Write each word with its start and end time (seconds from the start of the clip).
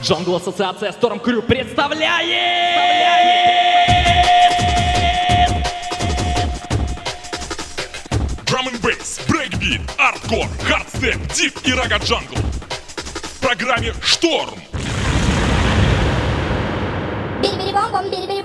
Джангл 0.00 0.36
Ассоциация 0.36 0.92
Storm 0.92 1.20
Crew 1.20 1.42
представляет! 1.42 2.78
Drum 8.44 8.68
and 8.68 8.80
Bass, 8.80 9.18
Breakbeat, 9.26 9.80
Hardcore, 9.98 10.48
Hardstep, 10.68 11.18
Deep 11.34 11.60
и 11.64 11.72
Ragga 11.72 11.96
Jungle. 11.98 12.36
В 12.36 13.40
программе 13.40 13.92
«Шторм». 14.00 14.60
Bitty 17.42 17.56
bitty 17.56 17.72
bomb 17.72 17.92
bomb 17.92 18.10
bitty 18.10 18.26
bitty 18.26 18.42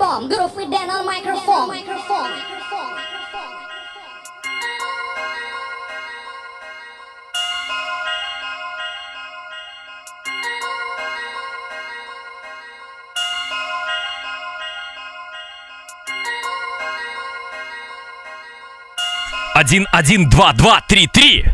1, 19.54 19.86
1, 19.92 20.28
2, 20.28 20.52
2, 20.52 20.80
3, 20.88 21.06
3. 21.06 21.44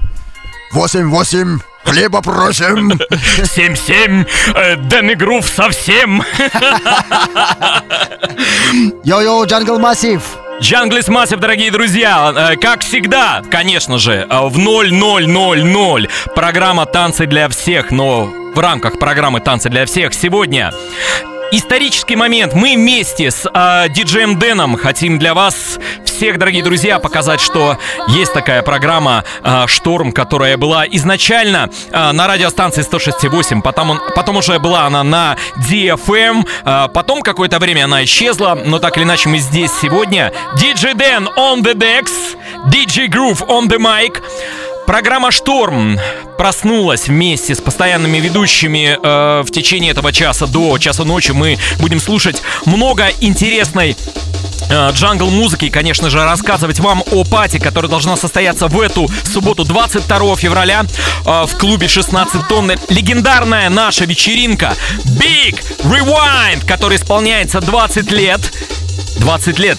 8, 0.72 1.10
8. 1.10 1.58
Хлеба 1.84 2.22
просим! 2.22 2.92
7-7! 3.10 4.26
Э, 4.54 4.76
Дэн 4.76 5.12
Игрув 5.12 5.46
совсем! 5.46 6.22
Йо-йо, 9.04 9.44
Джангл 9.44 9.78
Массив! 9.78 10.22
Джанглис 10.60 11.08
Массив, 11.08 11.38
дорогие 11.38 11.70
друзья, 11.70 12.32
э, 12.36 12.56
как 12.56 12.82
всегда, 12.82 13.42
конечно 13.50 13.98
же, 13.98 14.26
э, 14.28 14.40
в 14.48 14.58
0000 14.58 16.08
программа 16.34 16.86
«Танцы 16.86 17.26
для 17.26 17.48
всех», 17.48 17.90
но 17.90 18.30
в 18.54 18.58
рамках 18.58 18.98
программы 18.98 19.40
«Танцы 19.40 19.68
для 19.68 19.86
всех» 19.86 20.14
сегодня 20.14 20.72
Исторический 21.52 22.14
момент. 22.14 22.54
Мы 22.54 22.74
вместе 22.76 23.30
с 23.30 23.44
э, 23.52 23.88
диджеем 23.88 24.38
Дэном 24.38 24.76
хотим 24.76 25.18
для 25.18 25.34
вас 25.34 25.80
всех, 26.04 26.38
дорогие 26.38 26.62
друзья, 26.62 27.00
показать, 27.00 27.40
что 27.40 27.76
есть 28.08 28.32
такая 28.32 28.62
программа 28.62 29.24
э, 29.42 29.64
«Шторм», 29.66 30.12
которая 30.12 30.56
была 30.56 30.86
изначально 30.86 31.68
э, 31.90 32.12
на 32.12 32.28
радиостанции 32.28 32.88
106.8, 32.88 33.62
потом, 33.62 33.90
он, 33.90 34.00
потом 34.14 34.36
уже 34.36 34.60
была 34.60 34.86
она 34.86 35.02
на 35.02 35.36
DFM, 35.68 36.46
э, 36.64 36.88
потом 36.94 37.22
какое-то 37.22 37.58
время 37.58 37.86
она 37.86 38.04
исчезла, 38.04 38.56
но 38.64 38.78
так 38.78 38.96
или 38.96 39.04
иначе 39.04 39.28
мы 39.28 39.38
здесь 39.38 39.72
сегодня. 39.80 40.32
Диджей 40.56 40.94
Дэн 40.94 41.30
on 41.36 41.62
the 41.62 41.74
decks, 41.74 42.36
DJ 42.66 43.08
Groove 43.08 43.44
on 43.48 43.68
the 43.68 43.78
mic. 43.78 44.22
Программа 44.90 45.30
«Шторм» 45.30 46.00
проснулась 46.36 47.06
вместе 47.06 47.54
с 47.54 47.60
постоянными 47.60 48.18
ведущими 48.18 48.98
э, 49.00 49.42
в 49.42 49.50
течение 49.52 49.92
этого 49.92 50.12
часа 50.12 50.48
до 50.48 50.78
часа 50.78 51.04
ночи. 51.04 51.30
Мы 51.30 51.58
будем 51.78 52.00
слушать 52.00 52.42
много 52.66 53.06
интересной 53.20 53.96
э, 54.68 54.90
джангл 54.90 55.30
музыки 55.30 55.66
и, 55.66 55.70
конечно 55.70 56.10
же, 56.10 56.24
рассказывать 56.24 56.80
вам 56.80 57.04
о 57.12 57.22
пати, 57.22 57.60
которая 57.60 57.88
должна 57.88 58.16
состояться 58.16 58.66
в 58.66 58.80
эту 58.80 59.08
субботу, 59.32 59.62
22 59.62 60.34
февраля, 60.34 60.82
э, 61.24 61.44
в 61.46 61.56
клубе 61.56 61.86
16 61.86 62.48
тонн. 62.48 62.72
Легендарная 62.88 63.68
наша 63.68 64.06
вечеринка 64.06 64.74
Big 65.04 65.56
Rewind, 65.84 66.66
которая 66.66 66.98
исполняется 66.98 67.60
20 67.60 68.10
лет. 68.10 68.40
20 69.18 69.58
лет. 69.60 69.78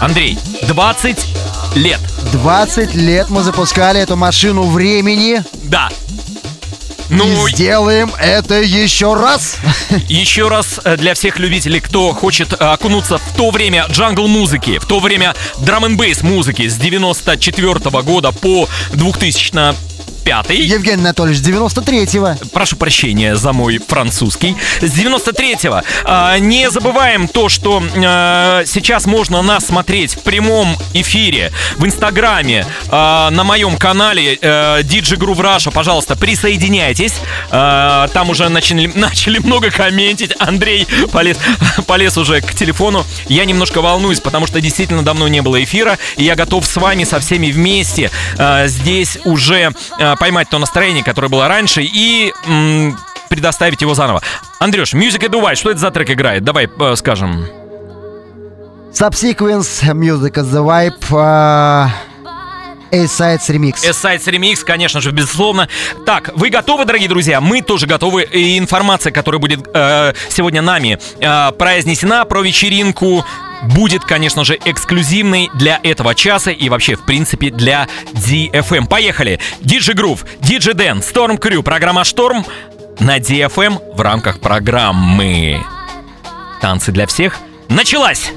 Андрей, 0.00 0.38
20 0.68 1.26
лет. 1.74 2.00
20 2.32 2.94
лет 2.94 3.30
мы 3.30 3.42
запускали 3.42 4.00
эту 4.00 4.16
машину 4.16 4.64
времени. 4.64 5.42
Да. 5.64 5.88
Ну, 7.08 7.46
И 7.46 7.52
сделаем 7.52 8.10
это 8.18 8.60
еще 8.60 9.14
раз. 9.14 9.58
еще 10.08 10.48
раз 10.48 10.80
э, 10.84 10.96
для 10.96 11.14
всех 11.14 11.38
любителей, 11.38 11.78
кто 11.80 12.12
хочет 12.12 12.52
э, 12.52 12.56
окунуться 12.56 13.18
в 13.18 13.36
то 13.36 13.50
время 13.50 13.86
джангл 13.88 14.26
музыки, 14.26 14.78
в 14.78 14.86
то 14.86 14.98
время 14.98 15.34
драм 15.60 15.84
н 15.84 15.96
бейс 15.96 16.22
музыки 16.22 16.66
с 16.68 16.76
94 16.76 17.74
года 18.02 18.32
по 18.32 18.68
2005 20.26 20.50
Евгений 20.58 21.02
Анатольевич, 21.02 21.40
93-го. 21.40 22.48
Прошу 22.48 22.76
прощения 22.76 23.36
за 23.36 23.52
мой 23.52 23.78
французский. 23.78 24.56
С 24.80 24.92
93-го. 24.92 25.82
А, 26.04 26.38
не 26.38 26.68
забываем 26.68 27.28
то, 27.28 27.48
что 27.48 27.80
а, 28.04 28.64
сейчас 28.66 29.06
можно 29.06 29.40
нас 29.42 29.66
смотреть 29.66 30.16
в 30.16 30.22
прямом 30.22 30.76
эфире 30.94 31.52
в 31.76 31.86
Инстаграме, 31.86 32.66
а, 32.88 33.30
на 33.30 33.44
моем 33.44 33.76
канале 33.76 34.36
а, 34.42 34.80
DJ 34.80 35.16
Groove 35.16 35.38
Russia. 35.38 35.70
Пожалуйста, 35.72 36.16
присоединяйтесь. 36.16 37.14
А, 37.50 38.08
там 38.08 38.30
уже 38.30 38.48
начали, 38.48 38.90
начали 38.96 39.38
много 39.38 39.70
комментить. 39.70 40.32
Андрей 40.40 40.88
полез, 41.12 41.38
полез 41.86 42.18
уже 42.18 42.40
к 42.40 42.52
телефону. 42.52 43.06
Я 43.28 43.44
немножко 43.44 43.80
волнуюсь, 43.80 44.18
потому 44.18 44.48
что 44.48 44.60
действительно 44.60 45.04
давно 45.04 45.28
не 45.28 45.40
было 45.40 45.62
эфира. 45.62 45.98
И 46.16 46.24
я 46.24 46.34
готов 46.34 46.66
с 46.66 46.76
вами, 46.76 47.04
со 47.04 47.20
всеми 47.20 47.52
вместе 47.52 48.10
а, 48.38 48.66
здесь 48.66 49.18
уже 49.24 49.72
а, 50.00 50.15
поймать 50.16 50.48
то 50.48 50.58
настроение, 50.58 51.04
которое 51.04 51.28
было 51.28 51.48
раньше, 51.48 51.82
и 51.82 52.32
м, 52.46 52.96
предоставить 53.28 53.80
его 53.80 53.94
заново. 53.94 54.22
Андрюш, 54.58 54.94
Music 54.94 55.18
White, 55.28 55.56
что 55.56 55.70
это 55.70 55.80
за 55.80 55.90
трек 55.90 56.10
играет? 56.10 56.44
Давай 56.44 56.68
э, 56.78 56.96
скажем. 56.96 57.46
Subsequence, 58.92 59.82
Music 59.92 60.34
is 60.36 60.50
the 60.50 60.64
Vibe. 60.64 60.98
Uh, 61.10 61.88
A-Sides 62.90 63.48
Remix. 63.48 63.84
S-Sides 63.84 64.24
Remix, 64.26 64.64
конечно 64.64 65.00
же, 65.00 65.10
безусловно. 65.10 65.68
Так, 66.04 66.30
вы 66.34 66.50
готовы, 66.50 66.84
дорогие 66.84 67.08
друзья? 67.08 67.40
Мы 67.40 67.62
тоже 67.62 67.86
готовы. 67.86 68.22
И 68.22 68.58
информация, 68.58 69.12
которая 69.12 69.40
будет 69.40 69.66
э, 69.72 70.12
сегодня 70.28 70.62
нами 70.62 70.98
э, 71.20 71.52
произнесена 71.52 72.24
про 72.24 72.42
вечеринку, 72.42 73.24
будет, 73.62 74.04
конечно 74.04 74.44
же, 74.44 74.58
эксклюзивной 74.64 75.50
для 75.54 75.80
этого 75.82 76.14
часа 76.14 76.50
и 76.50 76.68
вообще, 76.68 76.96
в 76.96 77.04
принципе, 77.04 77.50
для 77.50 77.88
DFM. 78.12 78.86
Поехали! 78.86 79.40
DJ 79.60 79.94
Groove, 79.94 80.26
DJ 80.40 80.74
Дэн, 80.74 80.98
Storm 80.98 81.38
Crew, 81.38 81.62
программа 81.62 82.04
«Шторм» 82.04 82.44
на 83.00 83.18
DFM 83.18 83.94
в 83.94 84.00
рамках 84.00 84.40
программы 84.40 85.62
«Танцы 86.60 86.92
для 86.92 87.06
всех» 87.06 87.38
началась! 87.68 88.30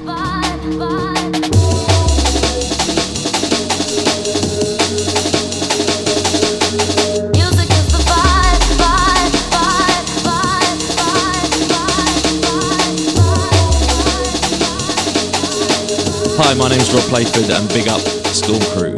Hi, 16.42 16.54
my 16.54 16.70
name's 16.70 16.90
Rob 16.94 17.04
Playford, 17.04 17.50
and 17.50 17.68
big 17.68 17.86
up 17.86 18.00
Storm 18.32 18.64
Crew. 18.72 18.96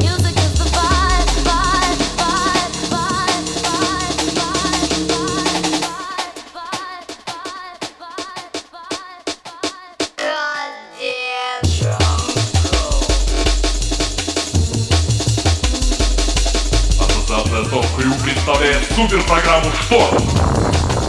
представляет 18.23 18.83
супер 18.95 19.21
программу 19.23 19.69
«Шторм». 19.83 20.17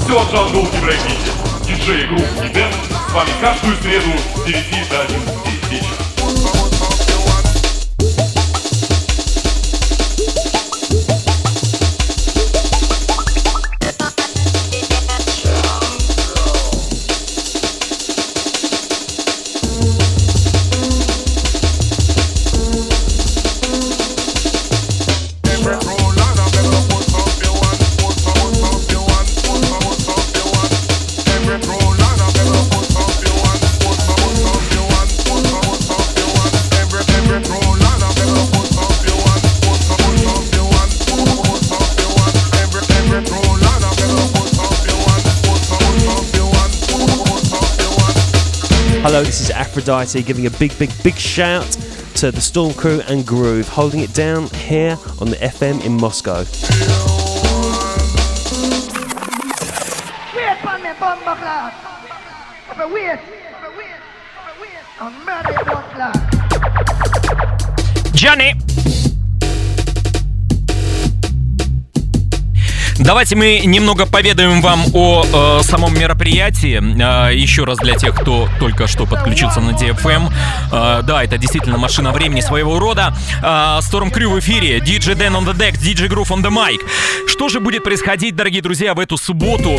Все 0.01 0.21
от 0.21 0.31
жанра 0.31 0.61
в 0.61 0.75
Евровидении. 0.75 1.65
Диджей 1.65 2.06
групп 2.09 2.27
«Ниден» 2.43 2.72
с 3.09 3.12
вами 3.12 3.31
каждую 3.41 3.77
среду 3.77 4.11
с 4.37 4.45
9 4.45 4.89
до 4.91 5.01
11. 5.03 5.53
Aphrodite 49.73 50.22
giving 50.23 50.46
a 50.46 50.52
big, 50.52 50.78
big, 50.78 50.91
big 51.03 51.16
shout 51.16 51.70
to 52.16 52.31
the 52.31 52.41
Storm 52.41 52.73
Crew 52.73 53.02
and 53.08 53.26
Groove, 53.26 53.67
holding 53.67 54.02
it 54.02 54.14
down 54.14 54.47
here 54.49 54.97
on 55.20 55.29
the 55.29 55.37
FM 55.37 55.84
in 55.85 55.93
Moscow. 55.93 56.40
Wait 60.35 60.58
for 60.61 60.78
me, 60.79 60.91
bomber 60.99 61.35
class. 61.40 61.73
If 62.72 62.79
I 62.79 62.85
wait, 62.85 63.14
if 63.14 63.64
I 63.64 63.70
wait, 63.78 63.96
if 63.96 64.37
I 64.37 64.61
wait, 64.61 64.81
I'm 64.99 65.14
murder 65.26 65.52
your 65.53 65.66
blood 65.66 65.85
class. 65.93 66.16
Джонни! 68.14 68.55
Давайте 72.99 73.35
мы 73.37 73.61
немного 73.64 74.05
поведаем 74.05 74.61
вам 74.61 74.81
о 74.93 75.23
э, 75.23 75.64
самом 75.64 75.93
мероприятии. 75.93 76.12
Э, 76.34 77.31
еще 77.33 77.63
раз 77.65 77.78
для 77.78 77.95
тех, 77.95 78.13
кто 78.13 78.48
только 78.59 78.89
что 78.89 79.07
подключился 79.07 79.60
на 79.60 79.71
DFM. 79.71 80.33
Э, 80.72 81.03
да, 81.03 81.22
это 81.22 81.39
действительно 81.39 81.78
машина 81.78 82.10
времени 82.10 82.41
своего 82.41 82.81
рода. 82.81 83.15
Э, 83.41 83.78
Storm 83.78 84.13
Crew 84.13 84.28
в 84.28 84.41
эфире. 84.41 84.78
DJ 84.78 85.15
Dan 85.15 85.36
on 85.36 85.45
the 85.45 85.57
deck, 85.57 85.78
DJ 85.78 86.09
Groove 86.09 86.31
on 86.31 86.42
the 86.42 86.51
mic. 86.51 86.81
Что 87.28 87.48
же 87.48 87.60
будет 87.60 87.84
происходить, 87.84 88.34
дорогие 88.34 88.63
друзья, 88.63 88.95
в 88.95 88.98
эту 88.98 89.16
субботу? 89.16 89.78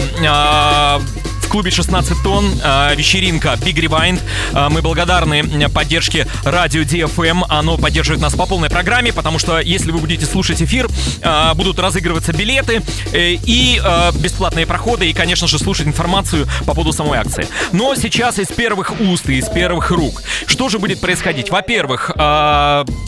Клубе 1.55 1.71
16 1.71 2.21
тонн 2.21 2.51
э, 2.61 2.95
вечеринка 2.97 3.53
Big 3.53 3.75
Rewind. 3.75 4.19
Э, 4.51 4.67
мы 4.69 4.81
благодарны 4.81 5.69
поддержке 5.69 6.27
радио 6.43 6.81
DFM. 6.81 7.45
Оно 7.47 7.77
поддерживает 7.77 8.21
нас 8.21 8.35
по 8.35 8.45
полной 8.45 8.69
программе, 8.69 9.13
потому 9.13 9.39
что 9.39 9.61
если 9.61 9.91
вы 9.91 9.99
будете 9.99 10.25
слушать 10.25 10.61
эфир, 10.61 10.89
э, 11.21 11.53
будут 11.53 11.79
разыгрываться 11.79 12.33
билеты 12.33 12.81
э, 13.13 13.37
и 13.41 13.81
бесплатные 14.19 14.65
проходы, 14.65 15.09
и, 15.09 15.13
конечно 15.13 15.47
же, 15.47 15.57
слушать 15.57 15.87
информацию 15.87 16.45
по 16.65 16.73
поводу 16.73 16.91
самой 16.91 17.19
акции. 17.19 17.47
Но 17.71 17.95
сейчас 17.95 18.37
из 18.37 18.47
первых 18.47 18.99
уст 18.99 19.29
и 19.29 19.37
из 19.37 19.47
первых 19.47 19.91
рук. 19.91 20.23
Что 20.47 20.67
же 20.67 20.77
будет 20.77 20.99
происходить? 20.99 21.51
Во-первых, 21.51 22.11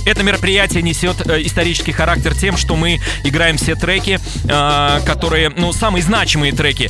это 0.07 0.23
мероприятие 0.23 0.83
несет 0.83 1.27
э, 1.27 1.41
исторический 1.41 1.91
характер 1.91 2.33
тем, 2.33 2.55
что 2.55 2.77
мы 2.77 3.01
играем 3.25 3.57
все 3.57 3.75
треки, 3.75 4.21
которые, 5.05 5.49
ну, 5.49 5.73
самые 5.73 6.01
значимые 6.01 6.53
треки 6.53 6.89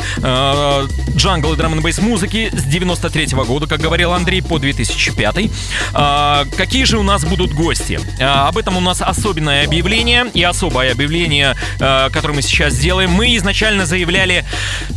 джангл 1.16 1.47
и 1.54 1.58
драм 1.58 1.74
н 1.74 1.84
музыки 2.02 2.50
с 2.54 2.64
93 2.64 3.28
года, 3.46 3.68
как 3.68 3.80
говорил 3.80 4.14
Андрей, 4.14 4.42
по 4.42 4.60
2005. 4.60 5.50
А, 5.94 6.46
какие 6.56 6.84
же 6.84 6.98
у 6.98 7.04
нас 7.04 7.24
будут 7.26 7.54
гости? 7.54 8.00
А, 8.20 8.48
об 8.48 8.58
этом 8.58 8.78
у 8.78 8.82
нас 8.82 9.02
особенное 9.02 9.66
объявление 9.66 10.30
и 10.34 10.44
особое 10.44 10.92
объявление, 10.92 11.56
а, 11.80 12.10
которое 12.10 12.34
мы 12.34 12.42
сейчас 12.42 12.74
сделаем. 12.74 13.12
Мы 13.12 13.36
изначально 13.38 13.86
заявляли 13.86 14.46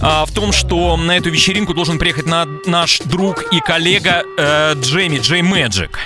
а, 0.01 0.25
в 0.27 0.33
том, 0.33 0.53
что 0.53 0.97
на 0.97 1.17
эту 1.17 1.31
вечеринку 1.31 1.75
должен 1.75 1.99
приехать 1.99 2.27
на, 2.27 2.47
наш 2.67 2.99
друг 3.01 3.53
и 3.53 3.61
коллега 3.61 4.25
э, 4.37 4.75
Джейми, 4.81 5.19
Джей 5.19 5.43
Мэджик. 5.43 5.99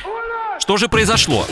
Что 0.59 0.77
же 0.77 0.89
произошло? 0.89 1.47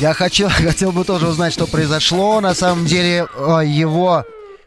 Я 0.00 0.14
хочу, 0.14 0.48
хотел 0.50 0.92
бы 0.92 1.04
тоже 1.04 1.28
узнать, 1.28 1.52
что 1.52 1.66
произошло. 1.66 2.40
На 2.40 2.54
самом 2.54 2.86
деле, 2.86 3.26
э, 3.34 3.62
его 3.66 4.24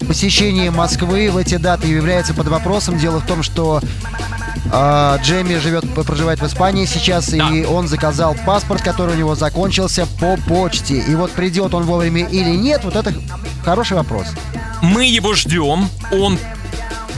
посещение 0.07 0.71
Москвы 0.71 1.29
в 1.31 1.37
эти 1.37 1.55
даты 1.55 1.87
является 1.87 2.33
под 2.33 2.47
вопросом. 2.47 2.97
Дело 2.97 3.19
в 3.19 3.25
том, 3.25 3.43
что 3.43 3.81
э, 4.71 5.17
Джейми 5.23 5.57
живет, 5.57 5.85
проживает 5.93 6.39
в 6.39 6.47
Испании 6.47 6.85
сейчас, 6.85 7.33
и 7.33 7.65
он 7.65 7.87
заказал 7.87 8.35
паспорт, 8.45 8.81
который 8.81 9.15
у 9.15 9.17
него 9.17 9.35
закончился 9.35 10.07
по 10.19 10.37
почте. 10.47 10.99
И 10.99 11.15
вот 11.15 11.31
придет 11.31 11.73
он 11.73 11.83
вовремя 11.83 12.25
или 12.27 12.55
нет, 12.55 12.83
вот 12.83 12.95
это 12.95 13.13
хороший 13.63 13.97
вопрос. 13.97 14.27
Мы 14.81 15.05
его 15.05 15.33
ждем, 15.33 15.89
он 16.11 16.39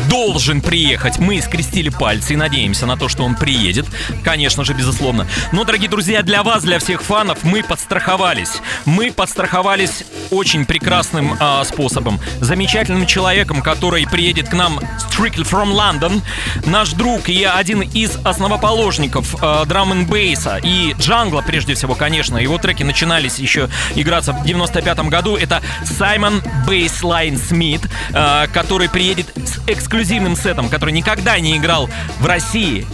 должен 0.10 0.62
приехать. 0.62 1.20
Мы 1.20 1.42
скрестили 1.42 1.90
пальцы 1.90 2.34
и 2.34 2.36
надеемся 2.36 2.86
на 2.86 2.98
то, 2.98 3.08
что 3.08 3.24
он 3.24 3.36
приедет. 3.36 3.86
Конечно 4.24 4.64
же, 4.64 4.74
безусловно. 4.74 5.28
Но, 5.52 5.64
дорогие 5.64 5.90
друзья, 5.90 6.22
для 6.22 6.44
вас, 6.44 6.64
для 6.64 6.80
всех 6.80 7.02
фанов, 7.02 7.44
мы 7.44 7.64
подстраховались. 7.64 8.62
Мы 8.86 9.12
подстраховались 9.12 10.04
очень 10.30 10.66
прекрасным 10.66 11.36
а, 11.40 11.64
способом. 11.64 12.20
Замечательным 12.40 13.06
человеком, 13.06 13.62
который 13.62 14.06
приедет 14.08 14.50
к 14.50 14.54
нам 14.54 14.80
strictly 15.00 15.50
from 15.50 15.72
London. 15.74 16.22
Наш 16.66 16.92
друг 16.92 17.30
и 17.30 17.44
один 17.44 17.82
из 17.82 18.18
основоположников 18.24 19.36
а, 19.42 19.66
драм 19.66 19.92
н 19.92 20.06
бейса 20.06 20.60
и 20.64 20.94
джангла, 21.00 21.42
прежде 21.42 21.74
всего, 21.74 21.96
конечно. 21.96 22.38
Его 22.38 22.58
треки 22.58 22.84
начинались 22.84 23.40
еще 23.40 23.70
играться 23.96 24.34
в 24.34 24.44
95 24.46 25.00
году. 25.10 25.38
Это 25.38 25.62
Саймон 25.86 26.42
Бейслайн 26.68 27.38
Смит, 27.38 27.82
а, 28.14 28.48
который 28.48 28.90
приедет 28.90 29.28
с 29.36 29.60
эксклюзивным 29.68 29.91
сетом, 30.36 30.70
который 30.70 30.92
никогда 30.92 31.40
не 31.40 31.58
играл 31.58 31.90
в 32.20 32.26
России, 32.26 32.86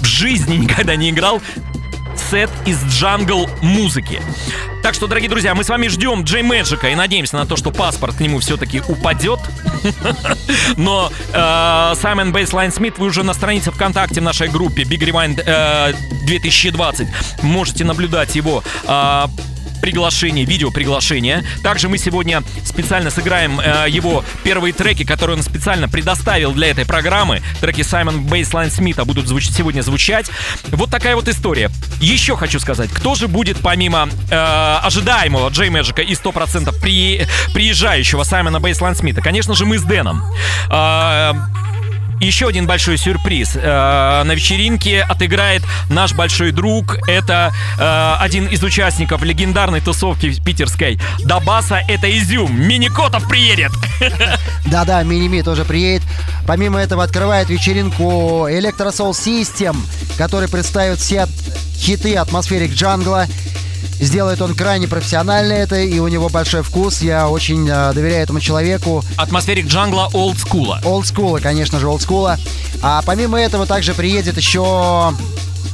в 0.00 0.06
жизни 0.06 0.56
никогда 0.56 0.96
не 0.96 1.10
играл 1.10 1.40
сет 2.30 2.50
из 2.66 2.82
джангл 2.84 3.48
музыки. 3.62 4.20
Так 4.82 4.94
что, 4.94 5.06
дорогие 5.06 5.28
друзья, 5.28 5.54
мы 5.54 5.64
с 5.64 5.68
вами 5.68 5.88
ждем 5.88 6.22
Джей 6.22 6.42
Мэджика 6.42 6.88
и 6.90 6.94
надеемся 6.94 7.36
на 7.36 7.46
то, 7.46 7.56
что 7.56 7.70
паспорт 7.70 8.16
к 8.16 8.20
нему 8.20 8.38
все-таки 8.38 8.80
упадет. 8.88 9.40
Но 10.76 11.10
э, 11.32 11.94
Simon 12.00 12.32
Bassline 12.32 12.72
Smith 12.72 12.98
вы 12.98 13.06
уже 13.06 13.22
на 13.22 13.34
странице 13.34 13.70
ВКонтакте 13.72 14.20
в 14.20 14.24
нашей 14.24 14.48
группе 14.48 14.82
Big 14.82 15.00
Rewind 15.00 15.42
э, 15.44 15.92
2020 16.26 17.08
можете 17.42 17.84
наблюдать 17.84 18.34
его 18.36 18.62
э, 18.84 19.24
приглашение, 19.80 20.44
видео 20.44 20.70
приглашение. 20.70 21.44
Также 21.62 21.88
мы 21.88 21.98
сегодня 21.98 22.42
специально 22.64 23.10
сыграем 23.10 23.60
э, 23.60 23.86
его 23.88 24.24
первые 24.42 24.72
треки, 24.72 25.04
которые 25.04 25.36
он 25.36 25.42
специально 25.42 25.88
предоставил 25.88 26.52
для 26.52 26.68
этой 26.70 26.84
программы. 26.86 27.42
Треки 27.60 27.82
Simon 27.82 28.24
Bassline 28.24 28.70
Smith 28.70 28.94
'а 28.94 29.04
будут 29.04 29.26
звуч- 29.26 29.50
сегодня 29.50 29.82
звучать. 29.82 30.30
Вот 30.68 30.90
такая 30.90 31.16
вот 31.16 31.28
история. 31.28 31.70
Еще 32.00 32.36
хочу 32.36 32.60
сказать, 32.60 32.90
кто 32.90 33.14
же 33.14 33.28
будет 33.28 33.58
помимо 33.60 34.08
э, 34.30 34.78
ожидаемого 34.82 35.48
Джей 35.50 35.70
Мэджика 35.70 36.02
и 36.02 36.14
100% 36.14 36.74
при, 36.80 37.26
приезжающего 37.54 38.22
Саймона 38.22 38.60
Бейслайн 38.60 38.94
Смита? 38.94 39.20
Конечно 39.20 39.54
же, 39.54 39.66
мы 39.66 39.78
с 39.78 39.82
Дэном. 39.82 40.22
Э, 40.70 41.32
еще 42.20 42.48
один 42.48 42.66
большой 42.66 42.98
сюрприз. 42.98 43.56
Э, 43.56 44.22
на 44.24 44.32
вечеринке 44.32 45.02
отыграет 45.02 45.62
наш 45.88 46.14
большой 46.14 46.52
друг. 46.52 46.98
Это 47.08 47.52
э, 47.78 48.14
один 48.22 48.46
из 48.46 48.62
участников 48.62 49.22
легендарной 49.22 49.80
тусовки 49.80 50.32
питерской 50.42 50.98
Дабаса. 51.24 51.82
Это 51.88 52.10
Изюм. 52.18 52.60
Миникотов 52.60 53.28
приедет. 53.28 53.72
Да-да, 54.66 55.02
Миними 55.02 55.42
тоже 55.42 55.64
приедет. 55.64 56.02
Помимо 56.46 56.78
этого 56.78 57.02
открывает 57.02 57.48
вечеринку 57.48 58.46
Electro 58.48 58.90
Soul 58.90 59.12
System, 59.12 59.76
который 60.18 60.48
представит 60.48 60.98
все 60.98 61.26
хиты 61.76 62.16
атмосферик 62.16 62.72
джангла. 62.72 63.26
Сделает 64.00 64.40
он 64.40 64.54
крайне 64.54 64.88
профессионально 64.88 65.52
это, 65.52 65.78
и 65.80 65.98
у 65.98 66.08
него 66.08 66.28
большой 66.28 66.62
вкус. 66.62 67.02
Я 67.02 67.28
очень 67.28 67.68
э, 67.68 67.92
доверяю 67.92 68.22
этому 68.22 68.40
человеку. 68.40 69.04
Атмосферик 69.16 69.66
джангла 69.66 70.08
олдскула. 70.12 70.80
Олдскула, 70.84 71.38
конечно 71.38 71.78
же, 71.78 71.86
олдскула. 71.86 72.38
А 72.82 73.02
помимо 73.02 73.38
этого 73.38 73.66
также 73.66 73.92
приедет 73.92 74.36
еще 74.38 75.14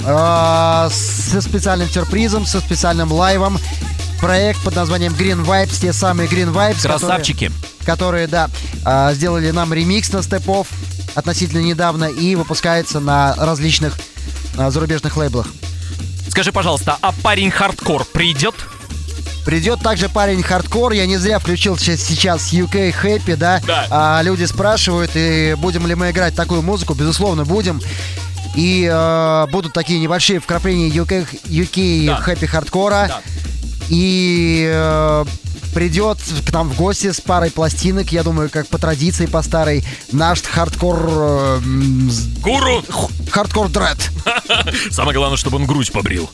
э, 0.05 0.89
со 0.91 1.41
специальным 1.41 1.89
сюрпризом, 1.89 2.47
со 2.47 2.61
специальным 2.61 3.13
лайвом 3.13 3.59
проект 4.21 4.63
под 4.63 4.75
названием 4.75 5.13
Green 5.13 5.45
Vibes, 5.45 5.81
те 5.81 5.93
самые 5.93 6.29
Green 6.29 6.53
Vibes, 6.53 6.83
Красавчики. 6.83 7.53
которые, 7.85 8.27
которые 8.27 8.27
да, 8.27 8.51
э, 8.85 9.15
сделали 9.15 9.51
нам 9.51 9.73
ремикс 9.73 10.13
на 10.13 10.23
Step 10.23 10.54
Up 10.54 10.69
относительно 11.15 11.61
недавно 11.61 12.05
и 12.05 12.35
выпускается 12.35 13.01
на 13.01 13.35
различных 13.37 13.97
э, 14.59 14.71
зарубежных 14.71 15.17
лейблах. 15.17 15.47
Скажи, 16.29 16.53
пожалуйста, 16.53 16.99
а 17.01 17.13
парень 17.13 17.51
хардкор 17.51 18.05
придет? 18.05 18.55
Придет 19.45 19.81
также 19.81 20.09
парень 20.09 20.43
хардкор. 20.43 20.93
Я 20.93 21.07
не 21.07 21.19
зря 21.19 21.39
включил 21.39 21.79
сейчас 21.79 22.53
UK 22.53 22.93
Happy, 23.01 23.37
да? 23.37 23.63
Да. 23.65 23.87
А, 23.91 24.21
люди 24.23 24.45
спрашивают, 24.45 25.13
и 25.15 25.55
будем 25.59 25.87
ли 25.87 25.95
мы 25.95 26.11
играть 26.11 26.35
такую 26.35 26.63
музыку. 26.63 26.95
Безусловно, 26.95 27.45
будем. 27.45 27.81
И 28.57 28.89
э, 28.91 29.47
будут 29.53 29.73
такие 29.73 30.01
небольшие 30.01 30.41
вкрапления 30.41 30.89
UK, 30.89 31.43
UK 31.45 32.07
Да. 32.07 32.25
Happy 32.27 32.47
хардкора. 32.47 33.07
Да. 33.09 33.21
И 33.89 34.67
э, 34.69 35.25
придет 35.77 36.17
к 36.47 36.53
нам 36.55 36.71
в 36.71 36.77
гости 36.77 37.13
с 37.13 37.21
парой 37.21 37.51
пластинок, 37.51 38.11
я 38.11 38.23
думаю, 38.23 38.49
как 38.49 38.67
по 38.67 38.79
традиции, 38.79 39.27
по 39.27 39.43
старой, 39.43 39.85
наш 40.11 40.41
хардкор... 40.41 40.99
э, 41.07 41.61
Гуру! 42.41 42.83
хардкор 43.31 43.69
дред. 43.69 43.99
Самое 44.91 45.15
главное, 45.19 45.37
чтобы 45.37 45.57
он 45.59 45.67
грудь 45.67 45.93
побрил. 45.93 46.31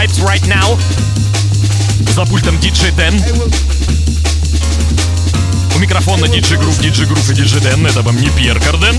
Vibes 0.00 0.22
right 0.22 0.46
now. 0.46 0.78
За 2.14 2.24
пультом 2.24 2.54
DJ 2.56 2.90
Дэн. 2.96 3.14
У 5.76 5.78
микрофона 5.78 6.24
DJ 6.24 6.56
Грув, 6.56 6.80
DJ 6.80 7.04
Грув 7.04 7.28
и 7.28 7.34
DJ 7.34 7.60
Дэн. 7.60 7.86
Это 7.86 8.00
вам 8.00 8.16
не 8.16 8.30
Пьер 8.30 8.58
Карден. 8.60 8.98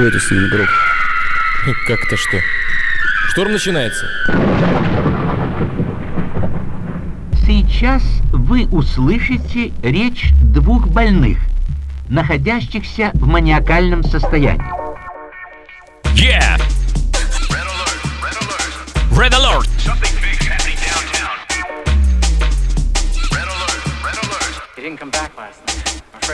Что 0.00 0.08
это 0.08 0.18
с 0.18 0.30
ним, 0.30 0.48
друг? 0.48 0.66
Как-то 1.86 2.16
что? 2.16 2.38
Шторм 3.28 3.52
начинается. 3.52 4.06
Сейчас 7.46 8.02
вы 8.32 8.66
услышите 8.68 9.72
речь 9.82 10.30
двух 10.42 10.88
больных, 10.88 11.36
находящихся 12.08 13.10
в 13.12 13.26
маниакальном 13.26 14.02
состоянии. 14.02 14.79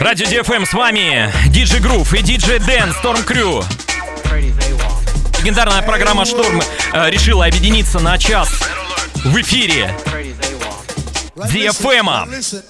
Радио 0.06 0.24
DFM 0.26 0.64
с 0.64 0.72
вами 0.72 1.32
DJ 1.48 1.80
Грув 1.80 2.14
и 2.14 2.18
DJ 2.18 2.64
Дэн 2.64 2.90
Storm 2.90 3.26
Crew. 3.26 3.64
Легендарная 5.40 5.82
программа 5.82 6.24
Шторм 6.24 6.62
э, 6.92 7.10
решила 7.10 7.44
объединиться 7.44 7.98
на 7.98 8.16
час 8.16 8.48
в 9.24 9.36
эфире. 9.40 9.92
DFM. 11.34 12.28
Listen, 12.28 12.62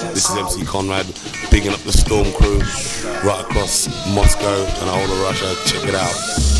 This 0.00 0.30
is 0.30 0.36
MC 0.38 0.64
Conrad, 0.64 1.04
bigging 1.50 1.70
up 1.70 1.80
the 1.80 1.92
Storm 1.92 2.32
crew 2.32 2.60
right 3.28 3.40
across 3.42 3.88
Moscow 4.14 4.64
and 4.80 4.88
all 4.88 5.04
of 5.04 5.20
Russia. 5.20 5.54
Check 5.66 5.86
it 5.86 5.94
out. 5.94 6.51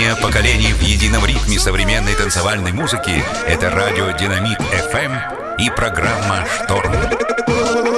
Объединение 0.00 0.22
поколений 0.22 0.72
в 0.72 0.80
едином 0.80 1.26
ритме 1.26 1.58
современной 1.58 2.14
танцевальной 2.14 2.72
музыки– 2.72 3.22
это 3.46 3.68
радио 3.68 4.10
«Динамит 4.12 4.58
FM 4.58 5.58
и 5.58 5.68
программа 5.68 6.46
«Шторм». 6.56 7.89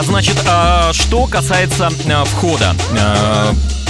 Друзья, 0.00 0.02
значит, 0.02 0.42
э, 0.46 0.92
что 0.92 1.26
касается 1.26 1.90
э, 2.06 2.24
входа, 2.24 2.74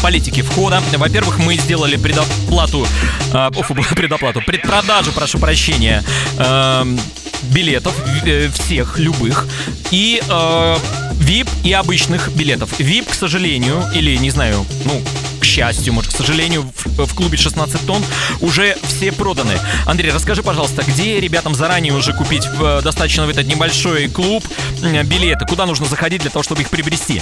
политики 0.02 0.43
входа. 0.43 0.83
Во-первых, 0.97 1.38
мы 1.38 1.57
сделали 1.57 1.97
предоплату, 1.97 2.87
э, 3.33 3.50
офу, 3.57 3.75
предоплату, 3.95 4.40
предпродажу, 4.47 5.12
прошу 5.12 5.38
прощения, 5.38 6.02
э, 6.38 6.97
билетов 7.43 7.95
э, 8.25 8.49
всех, 8.49 8.99
любых, 8.99 9.47
и 9.90 10.21
э, 10.26 10.76
VIP 11.21 11.49
и 11.64 11.73
обычных 11.73 12.31
билетов. 12.33 12.79
VIP, 12.81 13.11
к 13.11 13.14
сожалению, 13.14 13.85
или, 13.95 14.17
не 14.17 14.31
знаю, 14.31 14.64
ну, 14.85 15.00
счастью, 15.50 15.92
может, 15.92 16.12
к 16.12 16.16
сожалению, 16.16 16.62
в, 16.62 17.07
в 17.07 17.14
клубе 17.14 17.37
16 17.37 17.85
тонн 17.85 18.04
уже 18.40 18.76
все 18.85 19.11
проданы. 19.11 19.59
Андрей, 19.85 20.12
расскажи, 20.12 20.42
пожалуйста, 20.42 20.85
где 20.87 21.19
ребятам 21.19 21.57
заранее 21.57 21.92
уже 21.92 22.12
купить 22.12 22.47
э, 22.47 22.80
достаточно 22.85 23.26
в 23.26 23.30
этот 23.30 23.47
небольшой 23.47 24.09
клуб 24.09 24.45
э, 24.83 25.02
билеты? 25.02 25.45
Куда 25.47 25.66
нужно 25.66 25.87
заходить 25.87 26.23
для 26.23 26.30
того, 26.30 26.45
чтобы 26.45 26.62
их 26.62 26.71
приобрести? 26.71 27.21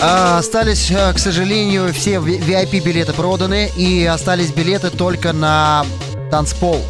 А, 0.00 0.38
остались, 0.38 0.90
а, 0.90 1.12
к 1.12 1.18
сожалению, 1.18 1.92
все 1.92 2.14
VIP-билеты 2.14 3.12
проданы, 3.12 3.70
и 3.76 4.06
остались 4.06 4.50
билеты 4.52 4.88
только 4.88 5.34
на 5.34 5.84
танцпол. 6.30 6.82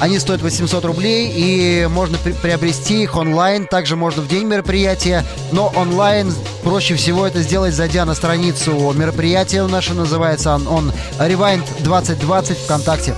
Они 0.00 0.18
стоят 0.18 0.40
800 0.42 0.84
рублей, 0.86 1.30
и 1.34 1.86
можно 1.86 2.16
при- 2.18 2.32
приобрести 2.32 3.02
их 3.02 3.16
онлайн. 3.16 3.66
Также 3.66 3.96
можно 3.96 4.22
в 4.22 4.28
день 4.28 4.46
мероприятия, 4.46 5.24
но 5.52 5.70
онлайн 5.76 6.32
проще 6.64 6.94
всего 6.96 7.26
это 7.26 7.42
сделать, 7.42 7.74
зайдя 7.74 8.04
на 8.06 8.14
страницу 8.14 8.92
мероприятия 8.96 9.62
наше 9.66 9.92
называется 9.92 10.54
он, 10.54 10.66
он 10.66 10.92
Rewind 11.18 11.64
2020 11.82 12.58
ВКонтакте. 12.58 13.14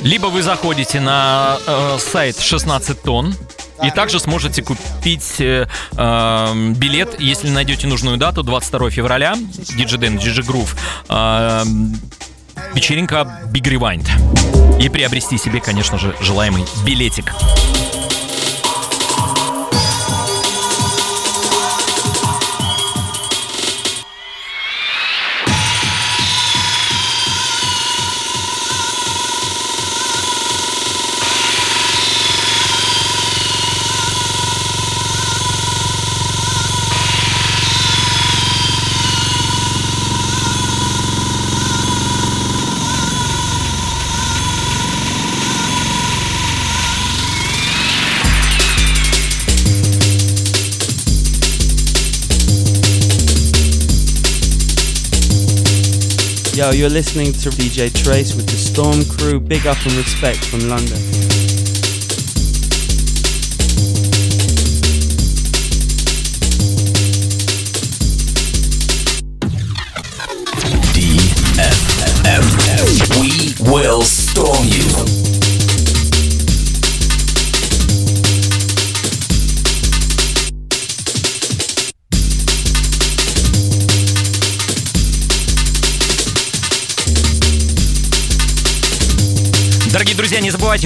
Либо 0.00 0.26
вы 0.26 0.42
заходите 0.42 1.00
на 1.00 1.56
э, 1.66 1.96
сайт 1.98 2.38
16 2.38 3.00
тонн, 3.02 3.34
и 3.82 3.90
также 3.90 4.20
сможете 4.20 4.62
купить 4.62 5.40
э, 5.40 5.66
э, 5.96 6.72
билет, 6.76 7.18
если 7.18 7.48
найдете 7.48 7.86
нужную 7.86 8.18
дату, 8.18 8.42
22 8.42 8.90
февраля, 8.90 9.34
DJ 9.34 9.98
Den, 9.98 10.18
DJ 10.18 10.42
Groove, 10.44 10.74
э, 11.08 11.64
вечеринка 12.76 13.40
Big 13.46 13.62
Rewind. 13.62 14.06
И 14.78 14.90
приобрести 14.90 15.38
себе, 15.38 15.60
конечно 15.60 15.98
же, 15.98 16.14
желаемый 16.20 16.64
билетик. 16.84 17.32
Yo, 56.66 56.72
you're 56.72 56.90
listening 56.90 57.32
to 57.32 57.48
DJ 57.50 57.94
Trace 57.94 58.34
with 58.34 58.46
the 58.46 58.56
Storm 58.56 59.04
Crew. 59.04 59.38
Big 59.38 59.68
up 59.68 59.80
and 59.86 59.92
respect 59.92 60.44
from 60.44 60.68
London. 60.68 61.35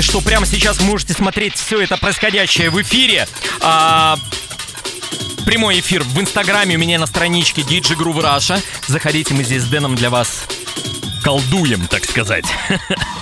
Забывайте, 0.01 0.03
что 0.03 0.21
прямо 0.21 0.47
сейчас 0.47 0.81
можете 0.81 1.13
смотреть 1.13 1.55
все 1.55 1.81
это 1.81 1.97
происходящее 1.97 2.71
в 2.71 2.81
эфире. 2.83 3.29
А, 3.61 4.19
прямой 5.45 5.81
эфир 5.81 6.03
в 6.03 6.21
Инстаграме 6.21 6.77
у 6.77 6.79
меня 6.79 6.99
на 6.99 7.07
страничке 7.07 7.63
DJ 7.63 7.97
Groove 7.97 8.23
Russia. 8.23 8.63
Заходите, 8.87 9.35
мы 9.35 9.45
здесь 9.45 9.63
с 9.63 9.67
Дэном 9.67 9.95
для 9.95 10.11
вас 10.11 10.45
колдуем, 11.23 11.87
так 11.87 12.05
сказать. 12.05 12.47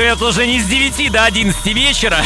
Это 0.00 0.24
уже 0.26 0.46
не 0.46 0.60
с 0.60 0.66
9 0.66 1.12
до 1.12 1.24
11 1.24 1.66
вечера. 1.66 2.18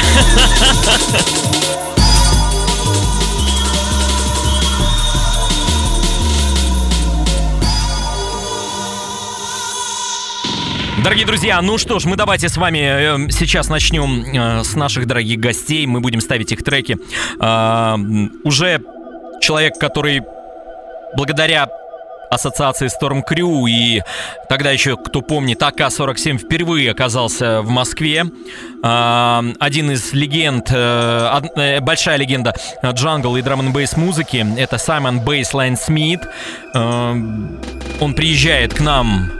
Дорогие 11.02 11.26
друзья, 11.26 11.60
ну 11.62 11.78
что 11.78 11.98
ж, 11.98 12.04
мы 12.04 12.16
давайте 12.16 12.48
с 12.48 12.56
вами 12.56 13.26
э, 13.26 13.30
сейчас 13.30 13.68
начнем 13.68 14.22
э, 14.22 14.64
с 14.64 14.74
наших 14.74 15.06
дорогих 15.06 15.40
гостей. 15.40 15.86
Мы 15.86 16.00
будем 16.00 16.20
ставить 16.20 16.52
их 16.52 16.62
треки. 16.62 16.98
Э, 17.40 17.96
уже 18.44 18.80
человек, 19.40 19.78
который 19.78 20.22
благодаря 21.16 21.68
ассоциации 22.30 22.88
Storm 22.88 23.22
Crew 23.28 23.68
и 23.68 24.02
тогда 24.48 24.70
еще, 24.70 24.96
кто 24.96 25.22
помнит, 25.22 25.62
АК-47 25.62 26.38
впервые 26.38 26.90
оказался 26.90 27.62
в 27.62 27.68
Москве. 27.68 28.24
А, 28.82 29.42
Один 29.58 29.90
из 29.90 30.12
легенд, 30.12 30.68
э, 30.70 31.40
э, 31.56 31.80
большая 31.80 32.16
легенда 32.16 32.54
джангл 32.84 33.36
и 33.36 33.42
drum 33.42 33.60
n 33.60 33.72
bass 33.72 33.96
музыки, 33.96 34.46
это 34.58 34.78
Simon 34.78 35.20
Bassline 35.20 35.76
Smith. 35.76 36.20
Э, 36.74 37.14
Он 38.00 38.14
приезжает 38.14 38.74
к 38.74 38.80
нам 38.80 39.30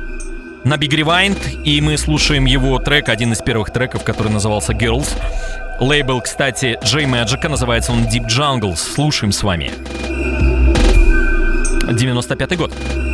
на 0.64 0.74
Big 0.74 0.90
Rewind, 0.90 1.62
и 1.62 1.80
мы 1.80 1.96
слушаем 1.96 2.44
его 2.44 2.78
трек, 2.78 3.08
один 3.08 3.32
из 3.32 3.40
первых 3.40 3.70
треков, 3.70 4.02
который 4.02 4.32
назывался 4.32 4.72
Girls. 4.72 5.08
Лейбл, 5.78 6.20
кстати, 6.22 6.78
J 6.82 7.02
Magic, 7.04 7.46
называется 7.48 7.92
он 7.92 8.04
Deep 8.04 8.26
Jungle. 8.28 8.76
Слушаем 8.76 9.30
с 9.30 9.42
вами. 9.42 9.70
95 11.92 12.56
год. 12.56 13.05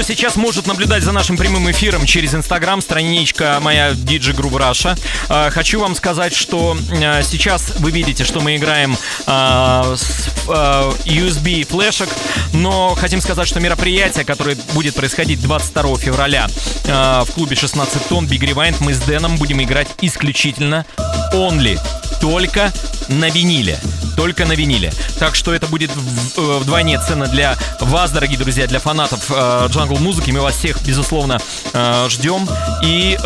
Кто 0.00 0.14
сейчас 0.14 0.36
может 0.36 0.66
наблюдать 0.66 1.02
за 1.02 1.12
нашим 1.12 1.36
прямым 1.36 1.70
эфиром 1.70 2.06
через 2.06 2.34
Инстаграм, 2.34 2.80
страничка 2.80 3.58
моя 3.60 3.90
DJ 3.90 4.34
Group 4.34 4.52
Russia, 4.52 4.98
э, 5.28 5.50
хочу 5.50 5.78
вам 5.78 5.94
сказать, 5.94 6.34
что 6.34 6.74
э, 6.90 7.22
сейчас 7.22 7.74
вы 7.80 7.90
видите, 7.90 8.24
что 8.24 8.40
мы 8.40 8.56
играем 8.56 8.96
э, 9.26 9.94
с 9.98 10.28
э, 10.48 10.92
USB 11.04 11.66
флешек, 11.66 12.08
но 12.54 12.94
хотим 12.94 13.20
сказать, 13.20 13.46
что 13.46 13.60
мероприятие, 13.60 14.24
которое 14.24 14.56
будет 14.72 14.94
происходить 14.94 15.42
22 15.42 15.98
февраля 15.98 16.48
э, 16.84 17.22
в 17.26 17.32
клубе 17.34 17.54
16 17.54 18.08
тонн 18.08 18.24
Big 18.24 18.40
Rewind, 18.40 18.76
мы 18.80 18.94
с 18.94 19.00
Дэном 19.00 19.36
будем 19.36 19.62
играть 19.62 19.88
исключительно 20.00 20.86
only, 21.34 21.78
только 22.22 22.72
на 23.08 23.28
виниле. 23.28 23.78
Только 24.16 24.46
на 24.46 24.52
виниле. 24.52 24.92
Так 25.18 25.34
что 25.34 25.54
это 25.54 25.66
будет 25.66 25.90
э, 25.90 26.58
вдвойне 26.60 26.98
ценно 27.00 27.26
для 27.26 27.56
вас, 27.80 28.10
дорогие 28.10 28.38
друзья, 28.38 28.66
для 28.66 28.78
фанатов 28.78 29.30
э, 29.30 29.66
джангл 29.68 29.96
музыки. 29.96 30.30
Мы 30.30 30.40
вас 30.40 30.56
всех, 30.56 30.82
безусловно, 30.82 31.38
э, 31.72 32.06
ждем. 32.08 32.48
И 32.82 33.18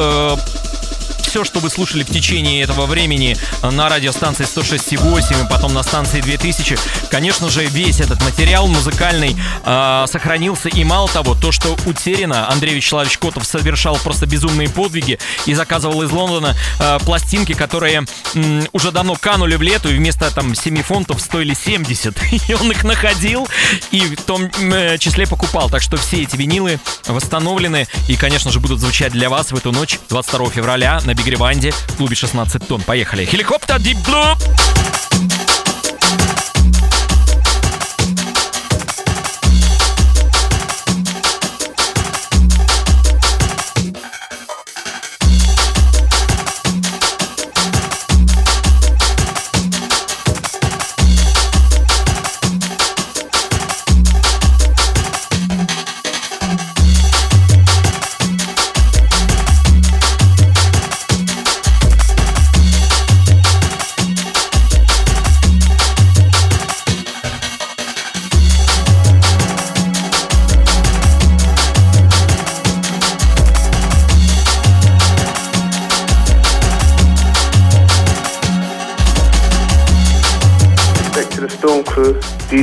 все, 1.34 1.42
что 1.42 1.58
вы 1.58 1.68
слушали 1.68 2.04
в 2.04 2.10
течение 2.10 2.62
этого 2.62 2.86
времени 2.86 3.36
на 3.60 3.88
радиостанции 3.88 4.44
106,8 4.44 5.44
и 5.44 5.48
потом 5.50 5.74
на 5.74 5.82
станции 5.82 6.20
2000, 6.20 6.78
конечно 7.10 7.48
же, 7.48 7.66
весь 7.66 7.98
этот 7.98 8.22
материал 8.22 8.68
музыкальный 8.68 9.36
э, 9.64 10.04
сохранился. 10.06 10.68
И 10.68 10.84
мало 10.84 11.08
того, 11.08 11.34
то, 11.34 11.50
что 11.50 11.76
утеряно, 11.86 12.48
Андрей 12.48 12.76
Вячеславович 12.76 13.18
Котов 13.18 13.44
совершал 13.46 13.96
просто 13.96 14.26
безумные 14.26 14.68
подвиги 14.68 15.18
и 15.44 15.54
заказывал 15.54 16.02
из 16.02 16.12
Лондона 16.12 16.56
э, 16.78 16.98
пластинки, 17.00 17.54
которые 17.54 18.04
м, 18.34 18.68
уже 18.70 18.92
давно 18.92 19.16
канули 19.16 19.56
в 19.56 19.62
лету, 19.62 19.88
и 19.88 19.96
вместо 19.96 20.32
там 20.32 20.54
7 20.54 20.84
фунтов 20.84 21.20
стоили 21.20 21.54
70. 21.54 22.16
И 22.48 22.54
он 22.54 22.70
их 22.70 22.84
находил 22.84 23.48
и 23.90 24.02
в 24.02 24.22
том 24.22 24.44
э, 24.70 24.98
числе 24.98 25.26
покупал. 25.26 25.68
Так 25.68 25.82
что 25.82 25.96
все 25.96 26.22
эти 26.22 26.36
винилы 26.36 26.78
восстановлены 27.08 27.88
и, 28.06 28.14
конечно 28.14 28.52
же, 28.52 28.60
будут 28.60 28.78
звучать 28.78 29.10
для 29.10 29.28
вас 29.28 29.50
в 29.50 29.56
эту 29.56 29.72
ночь 29.72 29.98
22 30.10 30.50
февраля 30.50 31.00
на 31.04 31.14
Бигреванде 31.24 31.70
в 31.70 31.96
клубе 31.96 32.14
16 32.14 32.68
тонн. 32.68 32.82
Поехали. 32.82 33.24
Хеликоптер 33.24 33.76
Deep 33.76 33.96
Blue. 34.04 35.33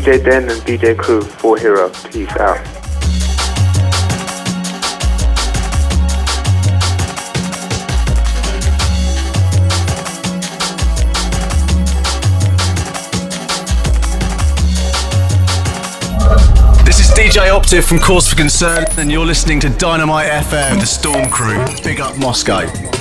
DJ 0.02 0.24
Den 0.24 0.50
and 0.50 0.60
DJ 0.62 0.98
Crew, 0.98 1.22
4 1.22 1.58
Hero. 1.60 1.90
Peace 2.12 2.28
out. 2.38 2.58
This 16.84 17.00
is 17.00 17.12
DJ 17.12 17.52
Optive 17.52 17.86
from 17.86 18.00
Cause 18.00 18.28
for 18.28 18.36
Concern, 18.36 18.86
and 18.98 19.12
you're 19.12 19.24
listening 19.24 19.60
to 19.60 19.70
Dynamite 19.70 20.32
FM, 20.32 20.80
the 20.80 20.88
Storm 20.88 21.30
Crew. 21.30 21.64
Big 21.84 22.02
up 22.02 22.18
Moscow. 22.18 23.01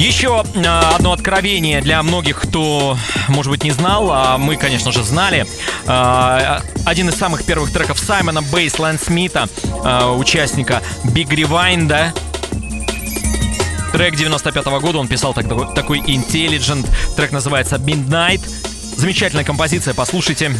Еще 0.00 0.42
э, 0.54 0.66
одно 0.94 1.12
откровение 1.12 1.82
для 1.82 2.02
многих, 2.02 2.40
кто, 2.40 2.96
может 3.28 3.50
быть, 3.52 3.64
не 3.64 3.70
знал, 3.70 4.10
а 4.10 4.38
мы, 4.38 4.56
конечно 4.56 4.92
же, 4.92 5.04
знали. 5.04 5.44
Э, 5.86 6.60
Один 6.86 7.10
из 7.10 7.16
самых 7.16 7.44
первых 7.44 7.70
треков 7.70 7.98
Саймона 7.98 8.40
Бейсленд 8.40 8.98
Смита, 8.98 9.46
э, 9.84 10.06
участника 10.16 10.80
Big 11.04 11.28
Rewind, 11.28 12.12
Трек 13.92 14.16
95 14.16 14.80
года, 14.80 14.98
он 14.98 15.06
писал 15.08 15.34
так- 15.34 15.74
такой 15.74 15.98
Intelligent, 16.00 16.88
трек 17.16 17.32
называется 17.32 17.76
Midnight. 17.76 18.40
Замечательная 18.96 19.44
композиция, 19.44 19.92
послушайте. 19.92 20.52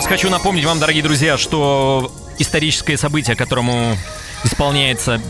Раз 0.00 0.06
хочу 0.06 0.30
напомнить 0.30 0.64
вам, 0.64 0.78
дорогие 0.80 1.02
друзья, 1.02 1.36
что 1.36 2.10
историческое 2.38 2.96
событие, 2.96 3.36
которому 3.36 3.98
исполняется 4.44 5.20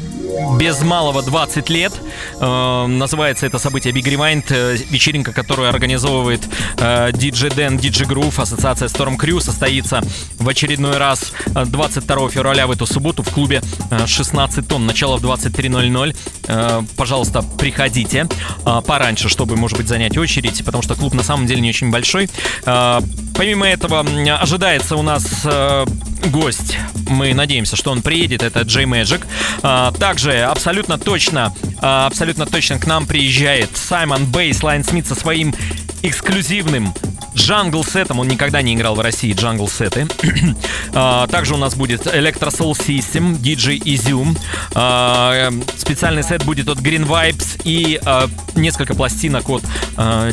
без 0.61 0.81
малого 0.81 1.25
20 1.25 1.69
лет. 1.71 1.93
Э, 2.39 2.87
называется 2.87 3.47
это 3.47 3.59
событие 3.59 3.93
Big 3.93 4.05
Rewind, 4.05 4.45
э, 4.51 4.77
вечеринка, 4.91 5.33
которую 5.33 5.69
организовывает 5.69 6.43
э, 6.79 7.11
DJ 7.11 7.53
Dan, 7.53 7.81
DJ 7.81 8.07
Groove, 8.07 8.41
ассоциация 8.41 8.87
Storm 8.87 9.19
Crew, 9.19 9.41
состоится 9.41 10.03
в 10.39 10.49
очередной 10.49 10.99
раз 10.99 11.33
э, 11.47 11.65
22 11.65 12.31
февраля 12.31 12.69
в 12.69 12.71
эту 12.71 12.87
субботу 12.87 13.25
в 13.25 13.31
клубе 13.31 13.63
э, 13.91 14.07
16 14.07 14.69
тонн. 14.69 14.87
Начало 14.87 15.17
в 15.17 15.25
23.00. 15.25 16.17
Э, 16.47 16.83
пожалуйста, 16.97 17.43
приходите 17.59 18.29
э, 18.65 18.83
пораньше, 18.87 19.29
чтобы, 19.29 19.57
может 19.57 19.77
быть, 19.79 19.89
занять 19.89 20.17
очередь, 20.17 20.65
потому 20.65 20.83
что 20.83 20.95
клуб 20.95 21.15
на 21.15 21.25
самом 21.25 21.47
деле 21.47 21.61
не 21.61 21.71
очень 21.71 21.91
большой. 21.91 22.31
Э, 22.67 23.01
Помимо 23.41 23.67
этого, 23.67 24.01
ожидается 24.39 24.97
у 24.97 25.03
нас 25.03 25.25
э, 25.45 25.87
гость. 26.27 26.77
Мы 27.09 27.33
надеемся, 27.33 27.75
что 27.75 27.91
он 27.91 28.03
приедет. 28.03 28.43
Это 28.43 28.61
J 28.61 28.85
Magic. 28.85 29.27
А, 29.63 29.93
Также 29.93 30.43
абсолютно 30.43 30.99
точно, 30.99 31.51
а, 31.79 32.07
абсолютно 32.07 32.45
точно 32.45 32.79
к 32.79 32.87
нам 32.87 33.07
приезжает 33.07 33.75
Simon 33.75 34.27
Bassline 34.27 34.85
Smith 34.85 35.07
со 35.07 35.15
своим 35.15 35.55
эксклюзивным 36.03 36.93
джангл 37.35 37.85
сетом. 37.85 38.21
Он 38.21 38.29
никогда 38.29 38.63
не 38.63 38.75
играл 38.75 38.95
в 38.95 39.01
России 39.01 39.33
джангл 39.33 39.69
сеты. 39.69 40.07
А, 40.93 41.29
Также 41.29 41.55
у 41.55 41.57
нас 41.57 41.77
будет 41.77 42.07
Electro 42.07 42.51
Soul 42.51 42.73
System, 42.73 43.39
DJ 43.39 43.79
Izum. 43.79 44.37
А, 44.75 45.51
э, 45.51 45.53
Специальный 45.77 46.25
сет 46.25 46.45
будет 46.45 46.69
от 46.69 46.79
Green 46.79 47.07
Vibes 47.07 47.61
и 47.65 48.01
а, 48.05 48.29
несколько 48.55 48.95
пластинок 48.95 49.49
от 49.49 49.63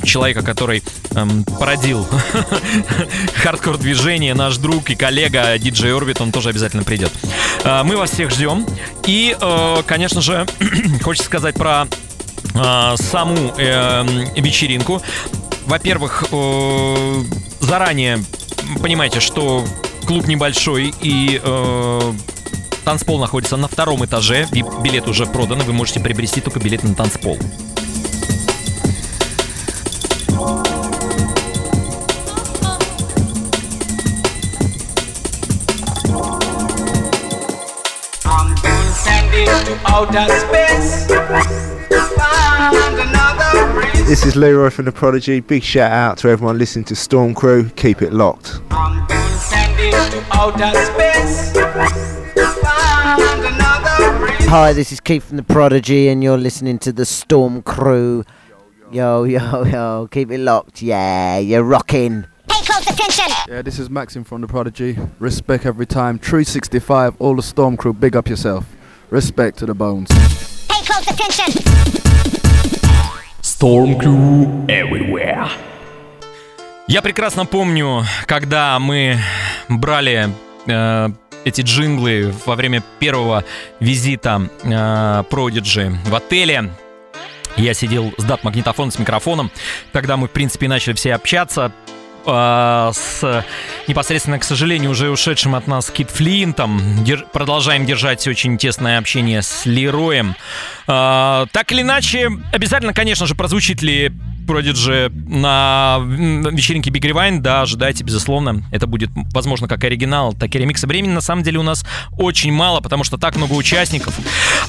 человека, 0.04 0.42
который 0.42 0.84
эм, 1.12 1.44
породил 1.44 2.08
хардкор 3.36 3.78
движение, 3.78 4.34
наш 4.34 4.58
друг 4.58 4.90
и 4.90 4.96
коллега 4.96 5.56
DJ 5.58 5.98
Orbit, 5.98 6.22
он 6.22 6.32
тоже 6.32 6.50
обязательно 6.50 6.84
придет. 6.84 7.12
Мы 7.84 7.98
вас 7.98 8.12
всех 8.12 8.32
ждем. 8.32 8.66
И, 9.06 9.36
э, 9.40 9.84
конечно 9.86 10.22
же, 10.22 10.46
хочется 11.04 11.28
сказать 11.28 11.56
про 11.56 11.88
саму 12.96 13.54
эм, 13.58 14.34
вечеринку. 14.36 15.02
Во-первых, 15.68 16.24
э, 16.32 17.24
заранее 17.60 18.24
понимаете, 18.82 19.20
что 19.20 19.66
клуб 20.06 20.26
небольшой 20.26 20.94
и 21.02 21.42
э, 21.44 22.14
танцпол 22.86 23.20
находится 23.20 23.58
на 23.58 23.68
втором 23.68 24.06
этаже. 24.06 24.48
Билет 24.82 25.10
уже 25.10 25.26
продан, 25.26 25.60
вы 25.60 25.74
можете 25.74 26.00
приобрести 26.00 26.40
только 26.40 26.60
билет 26.62 26.84
на 26.84 26.96
танцпол. 26.96 27.38
Outer 39.86 40.28
space. 40.30 41.77
Find 44.08 44.16
another 44.16 44.16
breeze. 44.16 44.22
This 44.22 44.26
is 44.26 44.36
Leroy 44.38 44.70
from 44.70 44.86
The 44.86 44.92
Prodigy. 44.94 45.42
Big 45.42 45.64
shout 45.64 45.92
out 45.92 46.18
to 46.20 46.30
everyone 46.30 46.58
listening 46.58 46.86
to 46.86 46.96
Storm 46.96 47.34
Crew. 47.34 47.70
Keep 47.76 48.02
it 48.02 48.14
locked. 48.14 48.62
I'm 48.72 49.06
gonna 49.06 49.38
send 49.38 49.78
it 49.78 49.92
to 50.12 50.26
outer 50.32 50.72
space. 50.86 51.52
Find 52.62 53.46
another 53.46 54.18
breeze. 54.18 54.48
Hi, 54.48 54.72
this 54.72 54.94
is 54.94 55.02
Keith 55.02 55.26
from 55.26 55.36
The 55.38 55.44
Prodigy, 55.44 56.08
and 56.08 56.24
you're 56.24 56.38
listening 56.38 56.80
to 56.80 56.94
the 56.94 57.06
Storm 57.06 57.62
Crew. 57.62 58.24
Yo, 58.92 59.26
yo, 59.26 59.66
yo, 59.66 60.08
keep 60.10 60.32
it 60.32 60.40
locked. 60.40 60.82
Yeah, 60.82 61.38
you're 61.40 61.64
rocking. 61.64 62.26
Pay 62.48 62.64
close 62.66 62.88
attention. 62.88 63.26
Yeah, 63.50 63.62
this 63.62 63.78
is 63.78 63.90
Maxim 63.90 64.24
from 64.24 64.40
The 64.40 64.48
Prodigy. 64.48 64.98
Respect 65.20 65.66
every 65.66 65.86
time. 65.86 66.18
True 66.18 66.46
65, 66.46 67.16
all 67.20 67.36
the 67.36 67.44
Storm 67.44 67.76
crew, 67.76 67.92
big 67.92 68.16
up 68.16 68.30
yourself. 68.30 68.66
Respect 69.10 69.58
to 69.60 69.66
the 69.66 69.74
bones. 69.74 70.10
Pay 70.70 70.86
close 70.86 71.06
attention. 71.08 71.62
Storm 73.60 73.98
Crew 73.98 74.68
everywhere. 74.68 75.48
Я 76.88 77.02
прекрасно 77.02 77.48
помню, 77.48 78.06
когда 78.28 78.78
мы 78.78 79.18
брали 79.68 80.30
э, 80.68 81.10
эти 81.44 81.62
джинглы 81.62 82.32
во 82.46 82.56
время 82.56 82.84
первого 83.00 83.44
визита 83.80 84.48
э, 84.64 84.70
Prodigy 84.70 85.92
в 86.06 86.14
отеле. 86.14 86.70
Я 87.56 87.74
сидел 87.74 88.14
с 88.20 88.24
дат-магнитофоном, 88.26 88.92
с 88.92 89.00
микрофоном. 89.00 89.50
Тогда 89.92 90.18
мы, 90.18 90.28
в 90.28 90.32
принципе, 90.32 90.68
начали 90.68 90.94
все 90.94 91.16
общаться 91.16 91.72
э, 92.28 92.92
с 92.94 93.46
непосредственно, 93.88 94.38
к 94.40 94.44
сожалению, 94.44 94.92
уже 94.92 95.10
ушедшим 95.10 95.56
от 95.56 95.68
нас 95.68 95.90
Кит 95.90 96.12
Флинтом. 96.12 97.04
Дер- 97.04 97.26
продолжаем 97.32 97.86
держать 97.86 98.28
очень 98.28 98.58
тесное 98.58 99.00
общение 99.00 99.42
с 99.42 99.66
Лероем. 99.66 100.36
Э, 100.88 101.46
так 101.52 101.72
или 101.72 101.82
иначе, 101.82 102.30
обязательно, 102.52 102.94
конечно 102.94 103.26
же, 103.26 103.36
прозвучит 103.36 103.82
ли 103.82 104.12
Prodigy 104.48 105.10
на 105.28 106.00
вечеринке 106.02 106.90
Big 106.90 107.02
Rewind, 107.02 107.40
да, 107.40 107.62
ожидайте, 107.62 108.04
безусловно. 108.04 108.64
Это 108.72 108.88
будет, 108.88 109.10
возможно, 109.34 109.68
как 109.68 109.84
оригинал, 109.84 110.34
так 110.34 110.56
и 110.56 110.58
ремикс. 110.58 110.84
Времени, 110.84 111.12
на 111.12 111.22
самом 111.22 111.44
деле, 111.44 111.60
у 111.60 111.64
нас 111.64 111.86
очень 112.18 112.54
мало, 112.54 112.80
потому 112.80 113.04
что 113.04 113.18
так 113.18 113.36
много 113.36 113.54
участников. 113.54 114.16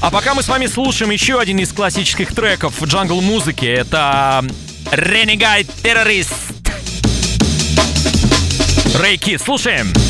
А 0.01 0.11
пока 0.11 0.33
мы 0.33 0.43
с 0.43 0.49
вами 0.49 0.67
слушаем 0.67 1.11
еще 1.11 1.39
один 1.39 1.59
из 1.59 1.71
классических 1.71 2.35
треков 2.35 2.83
джангл 2.83 3.21
музыки. 3.21 3.65
Это 3.65 4.43
Renegade 4.91 5.69
Terrorist. 5.81 6.58
Рейки, 8.95 9.37
слушаем. 9.37 10.08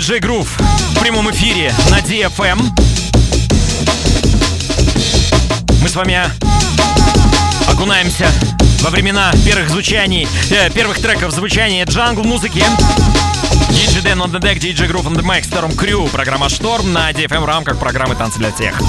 Диджей 0.00 0.20
Грув 0.20 0.48
в 0.56 0.98
прямом 0.98 1.30
эфире 1.30 1.74
на 1.90 1.98
DFM. 1.98 2.58
Мы 5.82 5.88
с 5.90 5.94
вами 5.94 6.18
окунаемся 7.70 8.26
во 8.80 8.88
времена 8.88 9.30
первых 9.44 9.68
звучаний, 9.68 10.26
э, 10.48 10.70
первых 10.70 11.02
треков 11.02 11.32
звучания 11.32 11.84
джангл 11.84 12.24
музыки. 12.24 12.64
Диджей 13.68 14.00
Дэн 14.00 14.22
on 14.22 14.32
the 14.32 14.40
deck, 14.40 14.58
Диджей 14.58 14.88
Грув 14.88 15.04
on 15.04 15.14
the 15.14 15.22
mic, 15.22 15.42
Storm 15.42 15.76
Crew, 15.76 16.08
программа 16.08 16.48
Шторм 16.48 16.94
на 16.94 17.10
DFM 17.10 17.40
в 17.40 17.44
рамках 17.44 17.78
программы 17.78 18.14
Танцы 18.14 18.38
для 18.38 18.52
всех. 18.52 18.80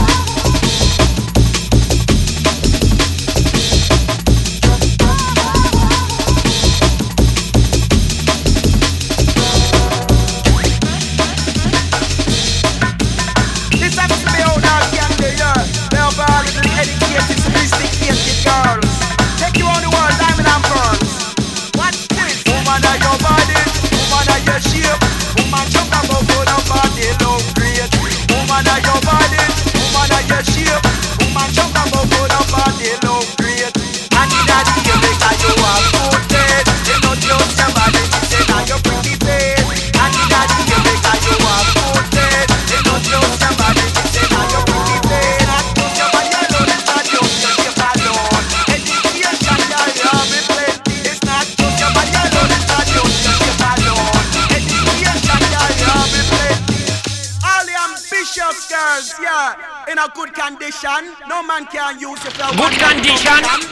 one. 63.44 63.71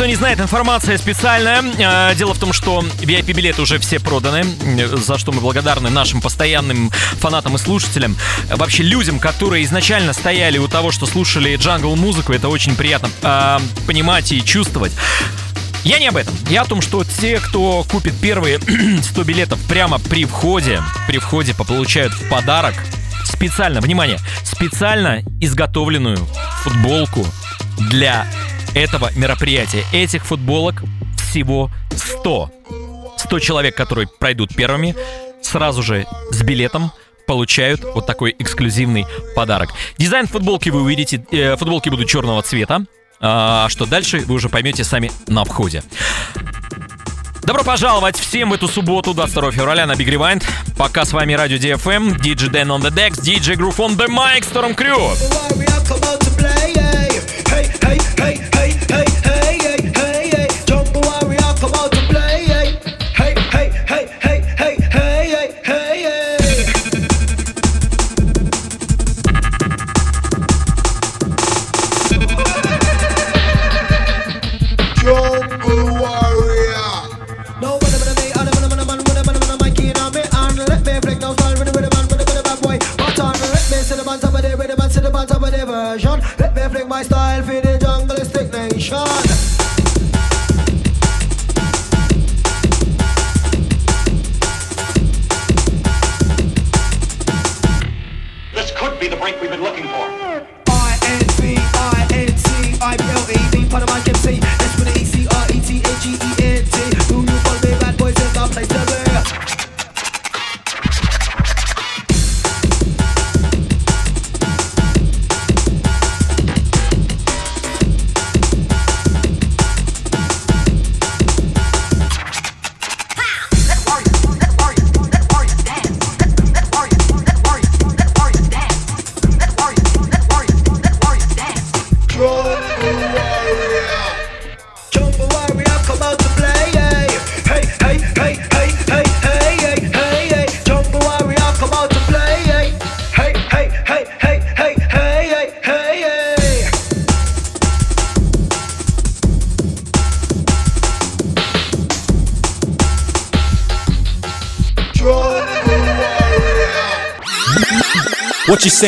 Кто 0.00 0.06
не 0.06 0.14
знает, 0.14 0.40
информация 0.40 0.96
специальная. 0.96 1.62
Э, 1.62 2.14
Дело 2.14 2.32
в 2.32 2.38
том, 2.38 2.54
что 2.54 2.80
VIP-билеты 2.80 3.60
уже 3.60 3.78
все 3.78 4.00
проданы, 4.00 4.46
э, 4.64 4.96
за 4.96 5.18
что 5.18 5.30
мы 5.30 5.42
благодарны 5.42 5.90
нашим 5.90 6.22
постоянным 6.22 6.88
фанатам 7.18 7.56
и 7.56 7.58
слушателям. 7.58 8.16
Вообще 8.48 8.82
людям, 8.82 9.18
которые 9.18 9.62
изначально 9.66 10.14
стояли 10.14 10.56
у 10.56 10.68
того, 10.68 10.90
что 10.90 11.04
слушали 11.04 11.54
джангл-музыку, 11.54 12.32
это 12.32 12.48
очень 12.48 12.76
приятно 12.76 13.10
э, 13.20 13.58
понимать 13.86 14.32
и 14.32 14.42
чувствовать. 14.42 14.92
Я 15.84 15.98
не 15.98 16.08
об 16.08 16.16
этом. 16.16 16.34
Я 16.48 16.62
о 16.62 16.64
том, 16.64 16.80
что 16.80 17.04
те, 17.04 17.38
кто 17.38 17.84
купит 17.84 18.14
первые 18.18 18.58
100 19.02 19.24
билетов 19.24 19.60
прямо 19.68 19.98
при 19.98 20.24
входе, 20.24 20.82
при 21.08 21.18
входе 21.18 21.52
получают 21.52 22.14
в 22.14 22.26
подарок 22.30 22.74
специально, 23.26 23.82
внимание, 23.82 24.18
специально 24.44 25.20
изготовленную 25.42 26.26
футболку 26.62 27.26
для 27.90 28.26
этого 28.74 29.10
мероприятия. 29.16 29.84
Этих 29.92 30.24
футболок 30.24 30.82
всего 31.16 31.70
100. 31.90 32.50
100 33.18 33.38
человек, 33.38 33.76
которые 33.76 34.08
пройдут 34.08 34.54
первыми, 34.54 34.94
сразу 35.42 35.82
же 35.82 36.06
с 36.30 36.42
билетом 36.42 36.92
получают 37.26 37.82
вот 37.94 38.06
такой 38.06 38.34
эксклюзивный 38.38 39.06
подарок. 39.36 39.70
Дизайн 39.98 40.26
футболки 40.26 40.68
вы 40.70 40.82
увидите, 40.82 41.24
э, 41.30 41.56
футболки 41.56 41.88
будут 41.88 42.08
черного 42.08 42.42
цвета. 42.42 42.84
А 43.20 43.68
что 43.68 43.84
дальше, 43.86 44.20
вы 44.20 44.34
уже 44.34 44.48
поймете 44.48 44.82
сами 44.82 45.12
на 45.26 45.44
входе. 45.44 45.82
Добро 47.42 47.64
пожаловать 47.64 48.18
всем 48.18 48.50
в 48.50 48.54
эту 48.54 48.68
субботу, 48.68 49.12
22 49.12 49.52
февраля 49.52 49.86
на 49.86 49.92
Big 49.92 50.06
Rewind. 50.08 50.44
Пока 50.76 51.04
с 51.04 51.12
вами 51.12 51.34
Радио 51.34 51.56
DFM, 51.56 52.18
DJ 52.18 52.50
Dan 52.50 52.68
on 52.68 52.80
the 52.80 52.90
decks, 52.90 53.20
DJ 53.20 53.56
Groove 53.56 53.76
on 53.76 53.96
the 53.96 54.08
mic, 54.08 54.44
Storm 54.44 54.74
Crew. 54.74 55.14
hey, 57.90 57.98
hey, 58.18 58.48
hey. 58.54 58.69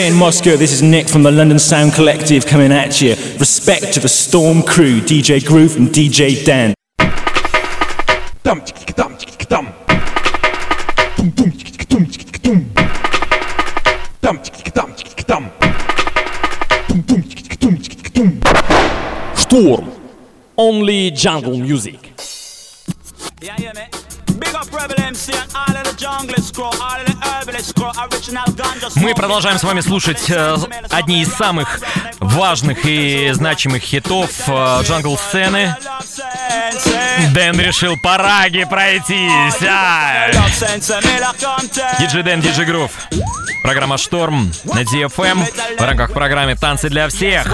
in 0.07 0.14
Moscow. 0.14 0.57
This 0.57 0.72
is 0.72 0.82
Nick 0.82 1.09
from 1.09 1.22
the 1.22 1.30
London 1.30 1.59
Sound 1.59 1.92
Collective 1.92 2.44
coming 2.44 2.72
at 2.72 3.00
you. 3.00 3.11
Respect 3.38 3.92
to 3.94 4.00
the 4.00 4.09
Storm 4.09 4.62
Crew, 4.62 5.00
DJ 5.00 5.44
Groove 5.46 5.76
and 5.76 5.88
DJ 5.88 6.44
Dan. 6.44 6.74
Storm, 19.36 19.92
only 20.59 21.11
jungle 21.12 21.57
music. 21.57 22.12
Yeah, 23.40 23.57
yeah, 23.59 23.72
man. 23.74 23.90
Big 24.38 24.55
up 24.55 24.72
Rebel 24.72 25.00
MC 25.00 25.32
and 25.32 25.53
all 25.55 25.76
of 25.76 25.84
the 25.84 25.94
jungle 25.96 26.36
squad, 26.38 27.11
Мы 28.97 29.14
продолжаем 29.14 29.59
с 29.59 29.64
вами 29.64 29.81
слушать 29.81 30.31
э, 30.31 30.57
одни 30.91 31.23
из 31.23 31.33
самых 31.33 31.81
важных 32.20 32.85
и 32.85 33.31
значимых 33.33 33.83
хитов 33.83 34.31
э, 34.47 34.83
джангл-сцены. 34.83 35.77
Дэн 37.33 37.59
решил 37.61 37.97
по 38.03 38.16
раге 38.16 38.66
пройтись. 38.66 39.62
А! 39.68 40.31
Диджи 41.99 42.23
Дэн, 42.23 42.41
Диджи 42.41 42.64
Грув. 42.64 42.93
Программа 43.62 43.97
«Шторм» 43.99 44.53
на 44.64 44.81
DFM 44.81 45.25
эм. 45.25 45.47
в 45.79 45.83
рамках 45.83 46.12
программы 46.12 46.57
«Танцы 46.57 46.89
для 46.89 47.09
всех». 47.09 47.47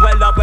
Well 0.00 0.16
love 0.16 0.36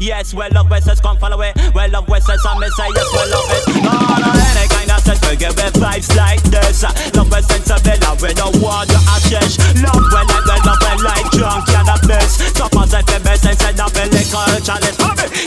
yes, 0.00 0.34
well 0.34 0.50
love 0.50 0.68
come 1.00 1.16
follow 1.18 1.40
it. 1.42 1.56
Well 1.72 1.88
love 1.90 2.08
yes, 2.08 2.28
I 2.28 2.38
say 2.70 2.88
yes, 2.96 3.12
well 3.14 3.30
love 3.30 4.36
it. 4.36 4.39
Any 4.40 4.66
kind 4.68 4.90
of 4.90 5.00
sense, 5.04 5.20
we 5.28 5.36
give 5.36 5.58
it 5.58 5.74
vibes 5.76 6.08
like 6.16 6.42
this. 6.48 6.82
Love 7.14 7.32
sense 7.44 7.70
of 7.70 7.80
Bella, 7.84 8.16
we 8.20 8.32
don't 8.34 8.56
want 8.60 8.90
you 8.90 9.00
a 9.00 9.16
change. 9.28 9.60
Love 9.84 10.00
well, 10.10 10.24
like, 10.24 10.44
well, 10.48 10.60
love 10.64 10.80
well, 10.80 10.98
like 11.04 11.28
drunk 11.36 11.66
cannabis. 11.68 12.40
Top 12.56 12.74
as 12.80 12.94
if 12.94 13.08
it 13.08 13.22
makes 13.24 13.42
sense, 13.42 13.62
and 13.64 13.80
up 13.80 13.96
in 13.96 14.08
liquor 14.10 14.60
chalice. 14.64 14.96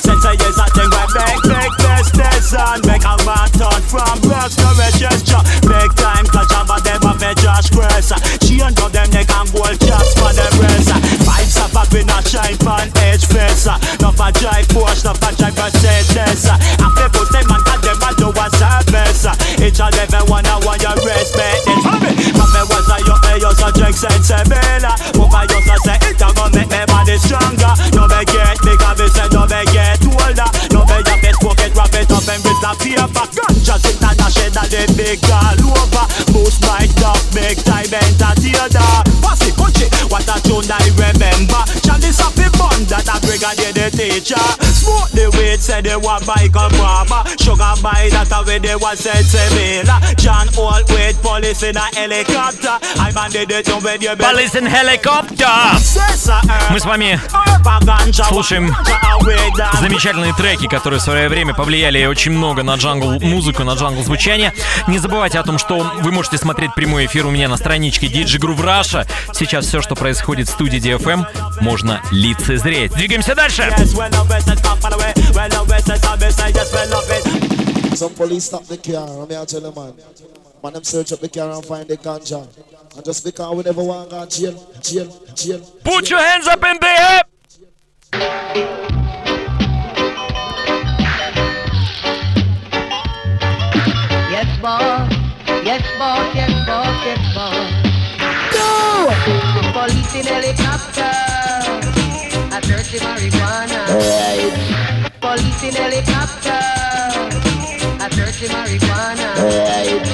Sense 0.04 0.26
of 0.26 0.36
yes, 0.38 0.58
I 0.58 0.68
think 0.74 0.92
we 0.94 1.04
make 1.18 1.42
big 1.44 1.72
business 1.82 2.54
and 2.54 2.82
make 2.86 3.06
a 3.06 3.16
man 3.26 3.50
from 3.94 4.18
works 4.26 4.56
to 4.58 4.70
riches. 4.74 5.22
Big 5.62 5.90
time, 5.96 6.26
I'm 6.34 6.70
a 6.70 6.78
them 6.82 7.06
of 7.06 7.22
a 7.22 7.32
Josh 7.38 7.70
Chris. 7.70 8.10
She 8.42 8.62
under 8.62 8.90
them 8.90 9.10
neck 9.12 9.30
and 9.30 9.50
gold 9.54 9.78
caps 9.80 10.14
for 10.18 10.34
the 10.34 10.48
rest. 10.58 10.90
Vibes 11.22 11.58
up 11.62 11.94
in 11.94 12.10
a 12.10 12.18
shine 12.26 12.58
pan 12.58 12.90
edge 13.06 13.26
face. 13.26 13.66
Not 14.02 14.18
for 14.18 14.32
drive 14.34 14.68
Porsche, 14.74 15.06
not 15.06 15.18
for 15.18 15.36
drive 15.38 15.56
Mercedes. 15.58 16.50
everyone 20.04 20.44
I 20.46 20.60
want 20.68 20.84
your 20.84 20.96
respect. 21.00 21.64
Then 21.64 21.80
for 21.80 21.96
me 22.04 22.12
Come 22.36 22.54
and 22.60 22.68
what's 22.68 22.88
like 22.92 23.08
your 23.08 23.20
ellos 23.32 23.60
or 23.64 23.72
drinks 23.72 24.04
and 24.04 24.20
semela 24.20 24.92
Move 25.16 25.32
my 25.32 25.48
yours 25.48 25.68
and 25.72 25.82
say 25.88 25.98
it 26.12 26.20
I'm 26.20 26.36
gonna 26.36 26.52
make 26.52 26.70
my 26.70 26.84
body 26.86 27.16
stronger. 27.18 27.74
No 27.96 28.04
me 28.12 28.20
get 28.28 28.60
bigger, 28.64 28.94
we 29.00 29.08
say 29.16 29.28
no 29.32 29.48
me 29.48 29.62
get 29.72 30.04
older. 30.04 30.50
No 30.76 30.84
me 30.84 30.98
have 31.08 31.24
it, 31.24 31.38
pocket, 31.40 31.72
wrap 31.76 31.96
it 31.96 32.12
up 32.12 32.28
and 32.28 32.42
with 32.44 32.60
the 32.60 32.72
paper. 32.84 33.26
Ganja 33.32 33.76
sit 33.80 34.04
and 34.04 34.18
dash 34.20 34.40
it 34.44 34.56
and 34.56 34.70
then 34.72 34.90
big 35.00 35.24
all 35.32 35.56
over. 35.72 36.06
Boost 36.36 36.60
my 36.68 36.84
top, 37.00 37.24
make 37.32 37.64
time 37.64 37.88
entertainer. 37.88 38.92
Pass 39.24 39.42
it, 39.48 39.56
punch 39.56 39.80
it, 39.80 39.92
what 40.12 40.28
a 40.28 40.36
tune 40.44 40.68
I 40.68 40.84
remember. 41.00 41.62
Chalice 41.80 42.20
a 42.20 42.28
teacher. 44.24 44.36
Smoke 44.74 45.10
the 45.12 45.30
weed, 45.38 45.60
say 45.60 45.82
they 45.82 45.96
want 45.96 46.26
bike 46.26 46.56
and 46.56 46.76
farmer. 46.76 47.24
Sugar 47.40 47.74
buy 47.82 48.10
that 48.12 48.32
away 48.34 48.60
they 48.60 48.76
want 48.76 49.00
send 49.00 49.26
Sevilla. 49.26 50.00
John 50.18 50.48
Old 50.58 50.90
with 50.90 51.22
police 51.22 51.64
in 51.64 51.78
a 51.78 51.88
helicopter. 51.96 52.76
I'm 53.00 53.18
on 53.18 53.32
the 53.32 53.46
day 53.46 53.62
to 53.64 53.76
when 53.80 54.02
you 54.02 54.16
Police 54.16 54.56
in 54.56 54.66
helicopter. 54.66 55.54
Мы 56.72 56.80
с 56.80 56.86
вами 56.86 57.20
слушаем 58.28 58.76
замечательные 59.80 60.34
треки, 60.34 60.68
которые 60.68 61.00
в 61.00 61.04
свое 61.04 61.30
время 61.30 61.54
повлияли 61.54 62.06
очень 62.06 62.32
много 62.32 62.64
на 62.64 62.76
джангл 62.76 63.20
музыку, 63.20 63.64
на 63.64 63.74
джангл 63.74 64.04
звучание. 64.04 64.54
Не 64.88 65.00
забывайте 65.00 65.40
о 65.40 65.44
том, 65.44 65.58
что 65.58 65.80
вы 66.02 66.12
можете 66.12 66.38
смотреть 66.38 66.74
прямой 66.74 67.06
эфир 67.06 67.26
у 67.26 67.32
меня 67.32 67.48
на 67.48 67.58
страничке 67.58 68.08
DJ 68.08 68.40
Groove 68.40 68.64
Russia. 68.64 69.08
Сейчас 69.34 69.66
все, 69.66 69.82
что 69.82 69.96
происходит 69.96 70.48
в 70.48 70.52
студии 70.52 70.80
DFM, 70.80 71.26
можно 71.62 72.02
лицезреть. 72.12 72.63
Двигаемся 72.63 73.35
дальше. 73.35 73.73
Some 77.99 78.15
police 78.15 78.45
stop 78.45 78.65
the 78.69 78.77
car, 78.77 79.09
and 79.09 79.29
me 79.29 79.37
I 79.37 79.45
tell 79.45 79.61
you 79.61 79.73
man. 79.75 79.93
Man 80.63 80.73
them 80.73 80.85
search 80.85 81.13
up 81.13 81.19
the 81.19 81.29
car 81.29 81.51
and 81.51 81.65
find 81.65 81.89
the 81.89 81.97
ganja. 81.97 82.47
And 82.95 83.05
just 83.05 83.25
because 83.25 83.57
we 83.57 83.63
never 83.65 83.83
want 83.83 84.11
to 84.11 84.17
go 84.17 84.27
jail, 84.27 84.55
jail, 84.81 85.09
jail. 85.35 85.61
Put 85.83 86.09
your 86.09 86.21
hands 86.21 86.47
up 86.47 86.63
in 86.65 86.77
the 86.81 86.87
air! 86.87 87.23
Yes, 94.31 94.61
boss. 94.63 95.11
Yes, 95.65 95.83
boss. 95.99 96.35
Yes, 96.37 96.67
boss. 96.67 97.05
Yes, 97.05 97.35
boss. 97.35 97.67
Go! 98.55 99.11
Police 99.73 100.15
in 100.15 100.25
helicopter. 100.25 101.32
A 102.54 102.62
dirty 102.62 103.00
marijuana. 103.00 103.82
Right. 103.98 104.54
Police 105.20 105.64
in 105.64 105.74
helicopter 105.74 106.62
A 108.00 108.10
dirty 108.10 108.46
marijuana. 108.46 109.34
Right. 109.42 110.06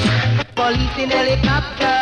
Police 0.56 0.98
in 1.04 1.10
helicopter. 1.10 2.00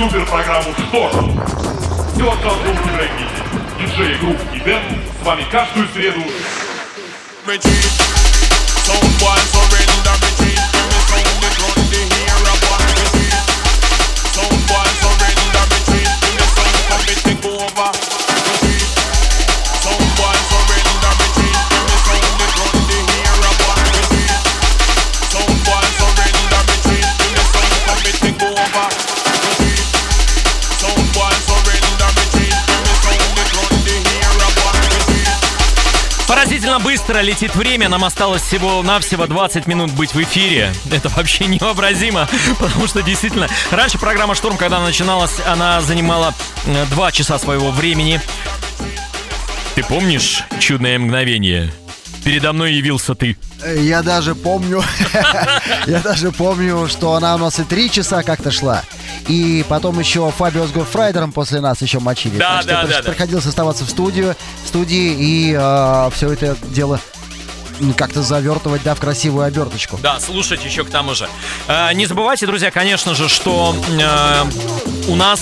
Представляет 0.00 0.08
суперпрограмму 0.08 0.74
«Шторм». 0.88 1.40
Все 2.14 2.30
от 2.30 2.38
джазовки 2.40 2.88
брейкбите. 2.94 3.40
Диджеи 3.78 4.14
групп 4.18 4.38
и 4.54 4.60
Дэн 4.60 4.82
с 5.20 5.26
вами 5.26 5.46
каждую 5.50 5.88
среду 5.88 6.20
retreat 7.46 7.90
Sound 8.86 9.18
boy 9.18 9.40
surrender 9.52 10.16
retreat 10.20 10.60
When 10.74 10.88
me 10.88 11.00
sound 11.08 11.26
the 11.40 11.50
gun 11.56 11.72
the 11.90 11.98
hear 12.14 12.40
быстро 37.10 37.22
летит 37.22 37.56
время, 37.56 37.88
нам 37.88 38.04
осталось 38.04 38.40
всего-навсего 38.42 39.26
20 39.26 39.66
минут 39.66 39.90
быть 39.94 40.14
в 40.14 40.22
эфире. 40.22 40.72
Это 40.92 41.08
вообще 41.08 41.46
невообразимо, 41.46 42.28
потому 42.60 42.86
что 42.86 43.02
действительно, 43.02 43.48
раньше 43.72 43.98
программа 43.98 44.36
«Шторм», 44.36 44.56
когда 44.56 44.78
начиналась, 44.78 45.32
она 45.44 45.80
занимала 45.80 46.32
2 46.66 47.10
часа 47.10 47.40
своего 47.40 47.72
времени. 47.72 48.20
Ты 49.74 49.82
помнишь 49.82 50.44
чудное 50.60 51.00
мгновение? 51.00 51.72
Передо 52.22 52.52
мной 52.52 52.74
явился 52.74 53.16
ты. 53.16 53.36
Я 53.76 54.02
даже 54.02 54.36
помню, 54.36 54.84
я 55.88 55.98
даже 55.98 56.30
помню, 56.30 56.86
что 56.86 57.14
она 57.14 57.34
у 57.34 57.38
нас 57.38 57.58
и 57.58 57.64
три 57.64 57.90
часа 57.90 58.22
как-то 58.22 58.52
шла. 58.52 58.84
И 59.30 59.64
потом 59.68 59.96
еще 60.00 60.28
Фабио 60.36 60.66
с 60.66 60.72
Гофрайдером 60.72 61.30
после 61.30 61.60
нас 61.60 61.80
еще 61.82 62.00
мочили. 62.00 62.36
Да, 62.36 62.54
Так 62.54 62.62
что 62.62 62.70
да, 62.70 62.82
приш- 62.82 63.02
да. 63.04 63.10
Приходилось 63.10 63.46
оставаться 63.46 63.84
в 63.84 63.90
студию, 63.90 64.34
в 64.64 64.68
студии 64.68 65.14
и 65.16 65.52
все 66.12 66.32
это 66.32 66.56
дело 66.70 66.98
как-то 67.96 68.22
завертывать, 68.22 68.82
да, 68.82 68.94
в 68.94 69.00
красивую 69.00 69.46
оберточку. 69.46 69.98
Да, 70.02 70.18
слушать 70.20 70.64
еще 70.64 70.84
к 70.84 70.90
тому 70.90 71.14
же. 71.14 71.28
Э, 71.68 71.92
не 71.94 72.06
забывайте, 72.06 72.44
друзья, 72.46 72.70
конечно 72.70 73.14
же, 73.14 73.28
что 73.28 73.74
э, 73.88 74.44
у 75.08 75.14
нас, 75.14 75.40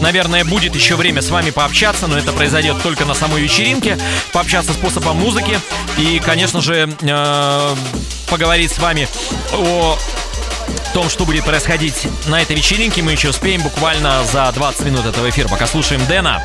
наверное, 0.00 0.44
будет 0.44 0.74
еще 0.74 0.94
время 0.96 1.20
с 1.20 1.30
вами 1.30 1.50
пообщаться, 1.50 2.06
но 2.06 2.16
это 2.16 2.32
произойдет 2.32 2.80
только 2.82 3.04
на 3.04 3.14
самой 3.14 3.42
вечеринке, 3.42 3.98
пообщаться 4.32 4.72
способом 4.72 5.16
музыки 5.18 5.60
и, 5.98 6.18
конечно 6.24 6.60
же, 6.62 6.88
э, 7.02 7.74
поговорить 8.30 8.72
с 8.72 8.78
вами 8.78 9.08
о 9.52 9.98
том, 10.92 11.08
что 11.08 11.24
будет 11.24 11.44
происходить 11.44 12.08
на 12.26 12.40
этой 12.40 12.56
вечеринке, 12.56 13.02
мы 13.02 13.12
еще 13.12 13.28
успеем 13.28 13.62
буквально 13.62 14.24
за 14.24 14.50
20 14.52 14.86
минут 14.86 15.06
этого 15.06 15.28
эфира. 15.28 15.48
Пока 15.48 15.66
слушаем 15.66 16.04
Дэна. 16.06 16.42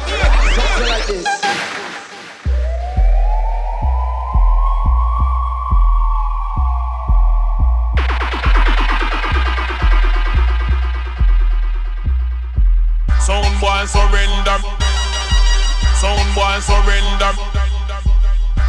Surrender. 16.63 17.33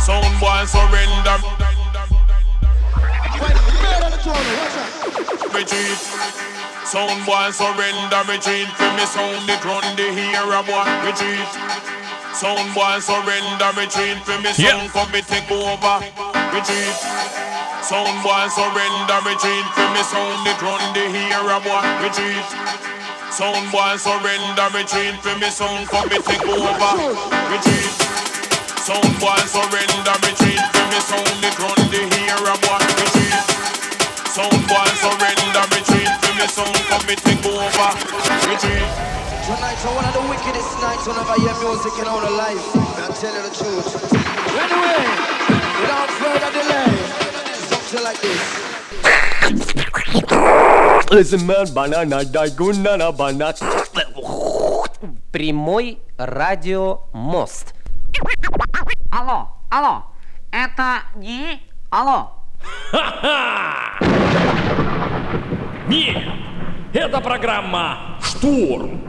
Sound 0.01 0.41
boy 0.41 0.67
surrender. 0.67 1.39
Retreat. 5.55 6.01
Sound 6.85 7.21
boy 7.27 7.51
surrender. 7.51 8.23
Retreat. 8.27 8.69
For 8.75 8.91
me 8.97 9.05
sound 9.07 9.47
the 9.47 9.57
ground 9.63 9.87
the 9.97 10.07
hear 10.13 10.45
a 10.45 10.61
boy. 10.63 10.87
Retreat. 11.07 11.51
Sound 12.35 12.75
boy 12.75 12.99
surrender. 12.99 13.71
Retreat. 13.79 14.19
For 14.27 14.39
me 14.43 14.53
sound 14.53 14.91
come 14.91 15.11
me 15.13 15.23
take 15.23 15.51
over. 15.51 15.97
Retreat. 16.51 16.97
Sound 17.83 18.17
boy 18.23 18.47
surrender. 18.51 19.19
Retreat. 19.27 19.67
For 19.75 19.89
me 19.95 20.03
sound 20.03 20.43
the 20.47 20.55
ground 20.59 20.95
the 20.95 21.05
hear 21.11 21.45
a 21.45 21.59
boy. 21.63 21.83
Retreat. 22.03 22.85
Sound 23.35 23.73
boy 23.73 23.97
surrender, 23.97 24.69
retreat 24.79 25.17
for 25.21 25.37
me 25.41 25.51
sound 25.51 25.89
come 25.89 26.09
me 26.09 26.19
take 26.19 26.47
over. 26.47 26.93
Retreat. 27.51 27.95
Sound 28.79 29.19
boy 29.19 29.43
surrender, 29.51 30.15
retreat 30.23 30.63
for 30.71 30.87
me 30.87 31.01
sound 31.01 31.43
the 31.43 31.51
ground 31.57 31.91
the 31.91 31.99
hear 32.15 32.37
a 32.47 32.55
boy. 32.63 32.79
Retreat. 32.79 33.54
Sound 34.35 34.51
boy 34.66 34.91
surrender, 34.99 35.62
retreat 35.70 36.11
for 36.18 36.35
me 36.35 36.47
sound 36.51 36.74
come 36.91 37.07
me 37.07 37.14
take 37.14 37.47
over. 37.47 37.91
Retreat. 38.51 38.91
Tonight's 39.47 39.85
one 39.87 40.03
of 40.03 40.11
the 40.11 40.26
wickedest 40.26 40.74
nights 40.82 41.07
whenever 41.07 41.30
I 41.30 41.39
hear 41.39 41.55
music 41.62 41.95
in 42.03 42.07
all 42.11 42.18
the 42.18 42.35
life. 42.35 42.59
I 42.99 43.14
tell 43.14 43.30
you 43.30 43.43
the 43.47 43.55
truth. 43.55 43.95
Anyway, 44.59 45.07
without 45.78 46.11
further 46.18 46.51
delay, 46.51 46.99
something 47.70 48.03
like 48.03 48.18
this. 48.18 48.43
Listen 51.12 51.47
man, 51.47 51.72
banana, 51.72 52.24
дайгунана, 52.24 53.12
банана. 53.12 53.55
Прямой 55.30 56.01
радио 56.18 57.07
мост. 57.12 57.72
Алло, 59.12 59.49
алло, 59.70 60.07
это 60.51 61.05
не 61.14 61.62
Алло. 61.91 62.44
Нет, 65.89 66.25
это 66.93 67.21
программа 67.21 68.19
«Штурм». 68.23 69.01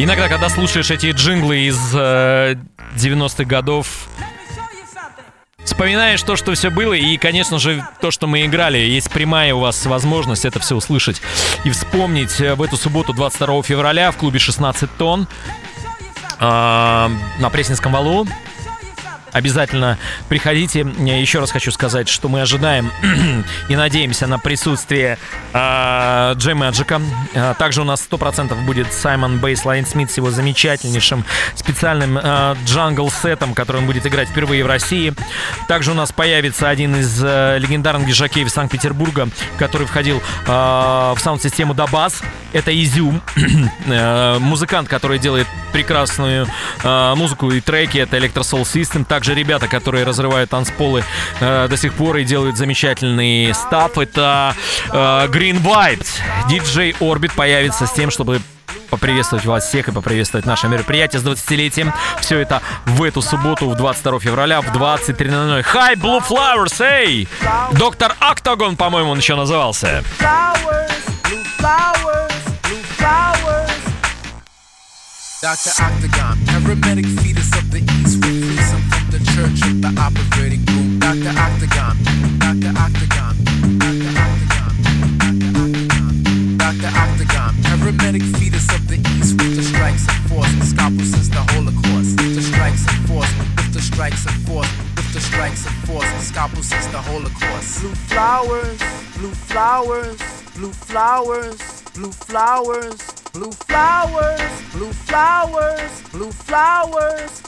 Иногда, 0.00 0.28
когда 0.28 0.48
слушаешь 0.48 0.90
эти 0.92 1.10
джинглы 1.10 1.66
из 1.66 1.78
э, 1.92 2.54
90-х 2.94 3.44
годов, 3.44 4.08
вспоминаешь 5.64 6.22
то, 6.22 6.36
что 6.36 6.54
все 6.54 6.70
было, 6.70 6.92
и, 6.92 7.16
конечно 7.16 7.58
же, 7.58 7.84
то, 8.00 8.10
что 8.12 8.26
мы 8.26 8.44
играли. 8.44 8.78
Есть 8.78 9.10
прямая 9.10 9.54
у 9.54 9.60
вас 9.60 9.86
возможность 9.86 10.44
это 10.44 10.60
все 10.60 10.76
услышать 10.76 11.20
и 11.64 11.70
вспомнить 11.70 12.40
э, 12.40 12.54
в 12.54 12.62
эту 12.62 12.76
субботу, 12.76 13.12
22 13.12 13.62
февраля, 13.64 14.12
в 14.12 14.16
клубе 14.16 14.38
16 14.38 14.88
тонн 14.96 15.26
э, 16.38 16.44
на 16.44 17.50
Пресненском 17.50 17.92
валу. 17.92 18.26
Обязательно 19.32 19.98
приходите. 20.28 20.80
Еще 20.80 21.40
раз 21.40 21.50
хочу 21.50 21.70
сказать, 21.70 22.08
что 22.08 22.28
мы 22.28 22.40
ожидаем 22.40 22.90
и 23.68 23.76
надеемся 23.76 24.26
на 24.26 24.38
присутствие 24.38 25.18
э, 25.52 26.32
Джей 26.36 26.54
Мэджика. 26.54 27.00
Э, 27.34 27.54
также 27.58 27.82
у 27.82 27.84
нас 27.84 28.06
100% 28.10 28.54
будет 28.64 28.92
Саймон 28.92 29.38
Бейслайн 29.38 29.86
Смит 29.86 30.10
с 30.10 30.16
его 30.16 30.30
замечательнейшим 30.30 31.24
специальным 31.54 32.18
э, 32.18 32.56
джангл-сетом, 32.64 33.54
который 33.54 33.78
он 33.78 33.86
будет 33.86 34.06
играть 34.06 34.28
впервые 34.28 34.64
в 34.64 34.66
России. 34.66 35.14
Также 35.68 35.92
у 35.92 35.94
нас 35.94 36.12
появится 36.12 36.68
один 36.68 36.96
из 36.96 37.22
э, 37.22 37.58
легендарных 37.58 38.08
диджакеев 38.08 38.50
Санкт-Петербурга, 38.50 39.28
который 39.58 39.86
входил 39.86 40.18
э, 40.46 40.50
в 40.50 41.18
саунд-систему 41.20 41.74
Дабас. 41.74 42.22
Это 42.52 42.72
Изюм, 42.82 43.20
э, 43.86 44.38
музыкант, 44.38 44.88
который 44.88 45.18
делает 45.18 45.46
прекрасную 45.72 46.46
э, 46.82 47.14
музыку 47.14 47.50
и 47.50 47.60
треки. 47.60 47.98
Это 47.98 48.16
Electro 48.16 48.42
Soul 48.42 48.62
System. 48.62 49.04
Также 49.18 49.34
ребята, 49.34 49.66
которые 49.66 50.04
разрывают 50.04 50.50
танцполы 50.50 51.02
э, 51.40 51.66
до 51.68 51.76
сих 51.76 51.92
пор 51.94 52.18
и 52.18 52.24
делают 52.24 52.56
замечательный 52.56 53.52
став. 53.52 53.98
Это 53.98 54.54
э, 54.92 54.92
Green 55.26 55.60
Vibes. 55.60 56.06
DJ 56.48 56.96
Orbit 57.00 57.32
появится 57.34 57.88
с 57.88 57.92
тем, 57.92 58.12
чтобы 58.12 58.40
поприветствовать 58.90 59.44
вас 59.44 59.66
всех 59.66 59.88
и 59.88 59.90
поприветствовать 59.90 60.46
наше 60.46 60.68
мероприятие 60.68 61.18
с 61.18 61.24
20-летием. 61.24 61.92
Все 62.20 62.38
это 62.38 62.62
в 62.86 63.02
эту 63.02 63.20
субботу, 63.20 63.68
в 63.68 63.74
22 63.74 64.20
февраля, 64.20 64.60
в 64.60 64.66
23.00. 64.66 65.66
Hi, 65.74 65.96
Blue 65.96 66.22
Flowers, 66.24 66.80
эй! 66.80 67.26
Доктор 67.72 68.14
Октагон, 68.20 68.76
по-моему, 68.76 69.10
он 69.10 69.18
еще 69.18 69.34
назывался. 69.34 70.04
Dr. 75.40 75.72
Octagon, 75.78 76.36
paramedic 76.46 77.17
the 79.80 79.88
operating 80.00 80.64
room. 80.66 80.98
Dr. 80.98 81.30
Octagon, 81.38 81.96
Dr. 82.38 82.72
Octagon, 82.74 83.34
Dr. 83.78 84.10
Octagon, 84.18 84.68
Dr. 86.58 86.90
Octagon, 87.02 87.54
paramedic 87.62 88.24
fetus 88.36 88.66
of 88.74 88.88
the 88.88 88.98
east 89.14 89.38
with 89.38 89.56
the 89.56 89.62
strikes 89.62 90.06
of 90.08 90.14
force, 90.28 90.50
scalpel 90.70 91.04
since 91.04 91.28
the 91.28 91.42
Holocaust. 91.52 92.18
With 92.18 92.34
the 92.34 92.42
strikes 92.42 92.84
of 92.86 92.96
force, 93.06 93.32
with 93.56 93.72
the 93.72 93.80
strikes 93.80 94.26
of 94.26 94.34
force, 94.46 94.70
with 94.96 95.12
the 95.12 95.20
strikes 95.20 95.66
of 95.66 95.72
force, 95.86 96.10
scalpel 96.26 96.62
since 96.62 96.86
the 96.86 96.98
Holocaust. 96.98 97.80
Blue 97.80 97.94
flowers, 98.10 98.78
blue 99.16 99.34
flowers, 99.34 100.18
blue 100.54 100.72
flowers, 100.72 101.82
blue 101.94 102.12
flowers, 102.12 102.98
blue 103.32 103.52
flowers, 103.52 104.40
blue 104.72 104.92
flowers, 104.92 106.02
blue 106.10 106.32
flowers. 106.32 107.47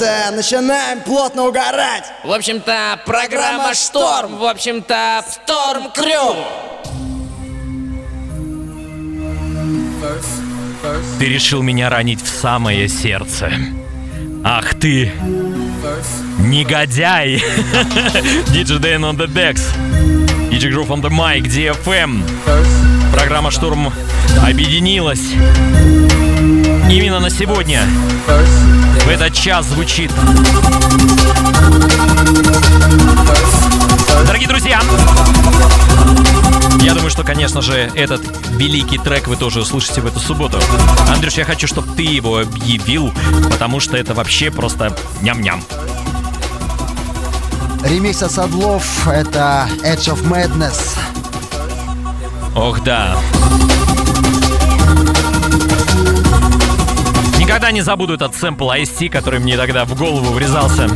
Общем-то, 0.00 0.36
начинаем 0.36 1.00
плотно 1.00 1.46
угорать. 1.46 2.04
В 2.24 2.32
общем-то, 2.32 3.00
программа 3.04 3.74
«Шторм». 3.74 4.38
В 4.38 4.44
общем-то, 4.44 5.24
«Шторм 5.30 5.90
Крю». 5.92 6.36
Ты 11.18 11.26
решил 11.26 11.62
меня 11.62 11.90
ранить 11.90 12.22
в 12.22 12.28
самое 12.28 12.88
сердце. 12.88 13.52
Ах 14.42 14.74
ты, 14.80 15.12
негодяй! 16.38 17.36
DJ 18.54 18.78
Dan 18.78 19.02
on 19.02 19.16
the 19.18 19.26
decks. 19.26 19.62
DJ 20.50 20.70
Groove 20.72 20.88
on 20.88 21.02
the 21.02 21.10
mic, 21.10 21.42
DFM. 21.42 22.22
Программа 23.12 23.50
«Штурм» 23.50 23.92
объединилась. 24.42 25.32
Именно 26.90 27.20
на 27.20 27.30
сегодня. 27.30 27.82
В 29.10 29.12
этот 29.12 29.34
час 29.34 29.66
звучит. 29.66 30.12
Дорогие 34.24 34.46
друзья, 34.46 34.80
я 36.80 36.94
думаю, 36.94 37.10
что, 37.10 37.24
конечно 37.24 37.60
же, 37.60 37.90
этот 37.96 38.22
великий 38.50 38.98
трек 38.98 39.26
вы 39.26 39.34
тоже 39.34 39.62
услышите 39.62 40.00
в 40.00 40.06
эту 40.06 40.20
субботу. 40.20 40.60
Андрюш, 41.08 41.34
я 41.34 41.44
хочу, 41.44 41.66
чтобы 41.66 41.92
ты 41.96 42.04
его 42.04 42.38
объявил, 42.38 43.12
потому 43.50 43.80
что 43.80 43.96
это 43.96 44.14
вообще 44.14 44.52
просто 44.52 44.96
ням-ням. 45.22 45.60
Ремикс 47.82 48.22
от 48.22 48.30
Садлов— 48.30 49.08
это 49.08 49.68
Edge 49.82 50.14
of 50.14 50.22
Madness. 50.22 50.96
Ох, 52.54 52.80
да. 52.84 53.16
Никогда 57.50 57.72
не 57.72 57.80
забуду 57.80 58.14
этот 58.14 58.36
сэмпл 58.36 58.70
IST, 58.70 59.08
который 59.08 59.40
мне 59.40 59.56
тогда 59.56 59.84
в 59.84 59.98
голову 59.98 60.32
врезался. 60.32 60.86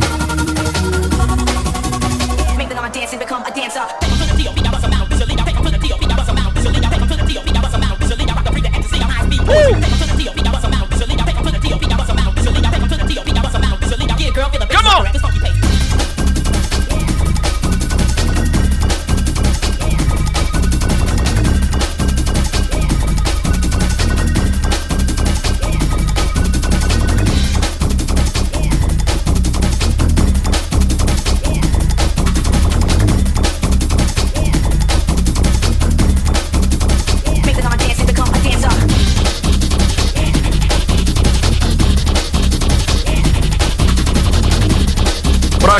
Make 9.57 9.84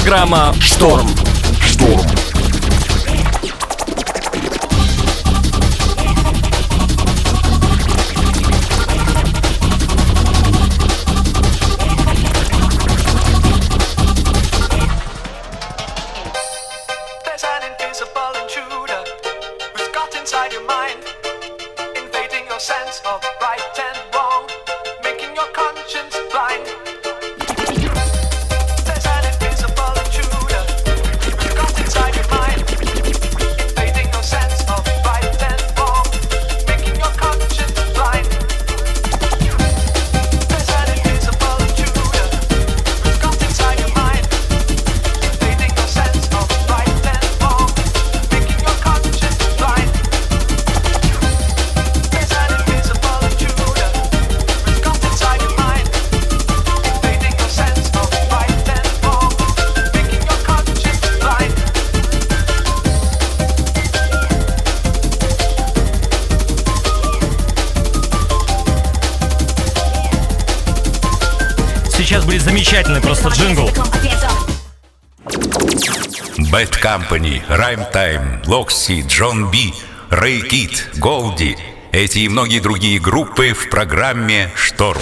Программа 0.06 0.54
«Шторм». 0.62 1.15
Bad 76.56 76.72
Company, 76.82 77.42
Rhyme 77.50 77.92
Time, 77.92 78.48
Локси, 78.48 79.04
Джон 79.06 79.52
Би, 79.52 79.74
Рэй 80.10 80.40
Кит, 80.40 80.90
Голди. 80.96 81.58
Эти 81.92 82.20
и 82.20 82.30
многие 82.30 82.62
другие 82.62 82.98
группы 82.98 83.52
в 83.52 83.70
программе 83.70 84.50
«Шторм». 84.56 85.02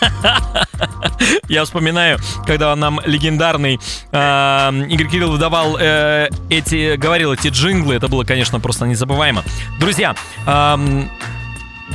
Я 1.48 1.64
вспоминаю, 1.64 2.18
когда 2.44 2.74
нам 2.74 2.98
легендарный 3.04 3.78
э, 4.10 4.86
Игорь 4.88 5.06
Кириллов 5.06 5.38
давал 5.38 5.76
э, 5.78 6.28
эти, 6.50 6.96
говорил 6.96 7.32
эти 7.32 7.46
джинглы, 7.46 7.94
это 7.94 8.08
было, 8.08 8.24
конечно, 8.24 8.58
просто 8.58 8.84
незабываемо. 8.84 9.44
Друзья, 9.78 10.16
эм, 10.44 11.08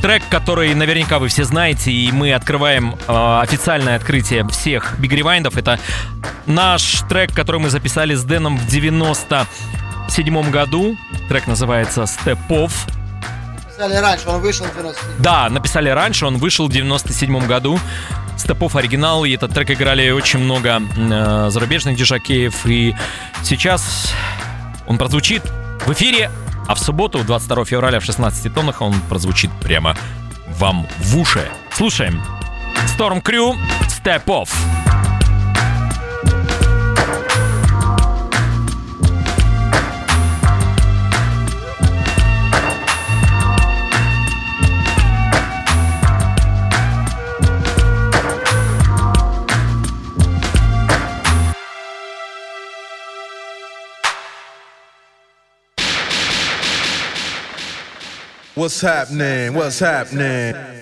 трек, 0.00 0.22
который 0.28 0.74
наверняка 0.74 1.18
вы 1.18 1.28
все 1.28 1.44
знаете, 1.44 1.90
и 1.90 2.10
мы 2.12 2.32
открываем 2.32 2.94
э, 3.08 3.40
официальное 3.42 3.96
открытие 3.96 4.46
всех 4.48 4.98
Big 4.98 5.10
Rewind'ов, 5.10 5.58
это 5.58 5.78
наш 6.46 7.02
трек, 7.08 7.32
который 7.32 7.60
мы 7.60 7.70
записали 7.70 8.14
с 8.14 8.24
Дэном 8.24 8.56
в 8.56 8.66
97 8.66 10.50
году. 10.50 10.96
Трек 11.28 11.46
называется 11.46 12.02
Step 12.02 12.38
Off. 12.48 12.72
Писали 13.66 13.96
раньше, 13.96 14.28
он 14.28 14.40
вышел 14.40 14.66
в 14.66 14.74
90 14.74 15.02
Да, 15.18 15.48
написали 15.48 15.88
раньше, 15.88 16.26
он 16.26 16.38
вышел 16.38 16.68
в 16.68 16.72
97 16.72 17.46
году. 17.46 17.80
Степов 18.36 18.76
оригинал, 18.76 19.24
и 19.24 19.32
этот 19.32 19.52
трек 19.52 19.70
играли 19.70 20.10
очень 20.10 20.38
много 20.40 20.82
э, 20.96 21.48
зарубежных 21.50 21.96
дижакеев, 21.96 22.66
и 22.66 22.94
сейчас 23.42 24.12
он 24.86 24.98
прозвучит 24.98 25.42
в 25.86 25.92
эфире, 25.92 26.30
а 26.68 26.74
в 26.74 26.78
субботу, 26.78 27.22
22 27.24 27.64
февраля 27.64 28.00
в 28.00 28.04
16 28.04 28.52
тоннах, 28.52 28.80
он 28.80 28.94
прозвучит 29.08 29.50
прямо 29.60 29.96
вам 30.58 30.86
в 30.98 31.16
уши. 31.18 31.48
Слушаем. 31.72 32.22
Storm 32.96 33.22
Crew, 33.22 33.56
Step 33.88 34.24
Off. 34.26 34.50
What's 58.64 58.80
happening? 58.80 59.52
What's 59.52 59.78
happening? 59.78 60.73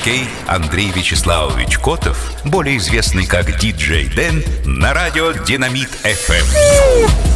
Диск-жокей 0.00 0.28
Андрей 0.46 0.90
Вячеславович 0.90 1.78
Котов, 1.78 2.32
более 2.44 2.76
известный 2.78 3.26
как 3.26 3.58
Диджей 3.58 4.08
Дэн, 4.08 4.42
на 4.64 4.94
радио 4.94 5.32
Динамит 5.32 5.90
ФМ. 5.90 7.29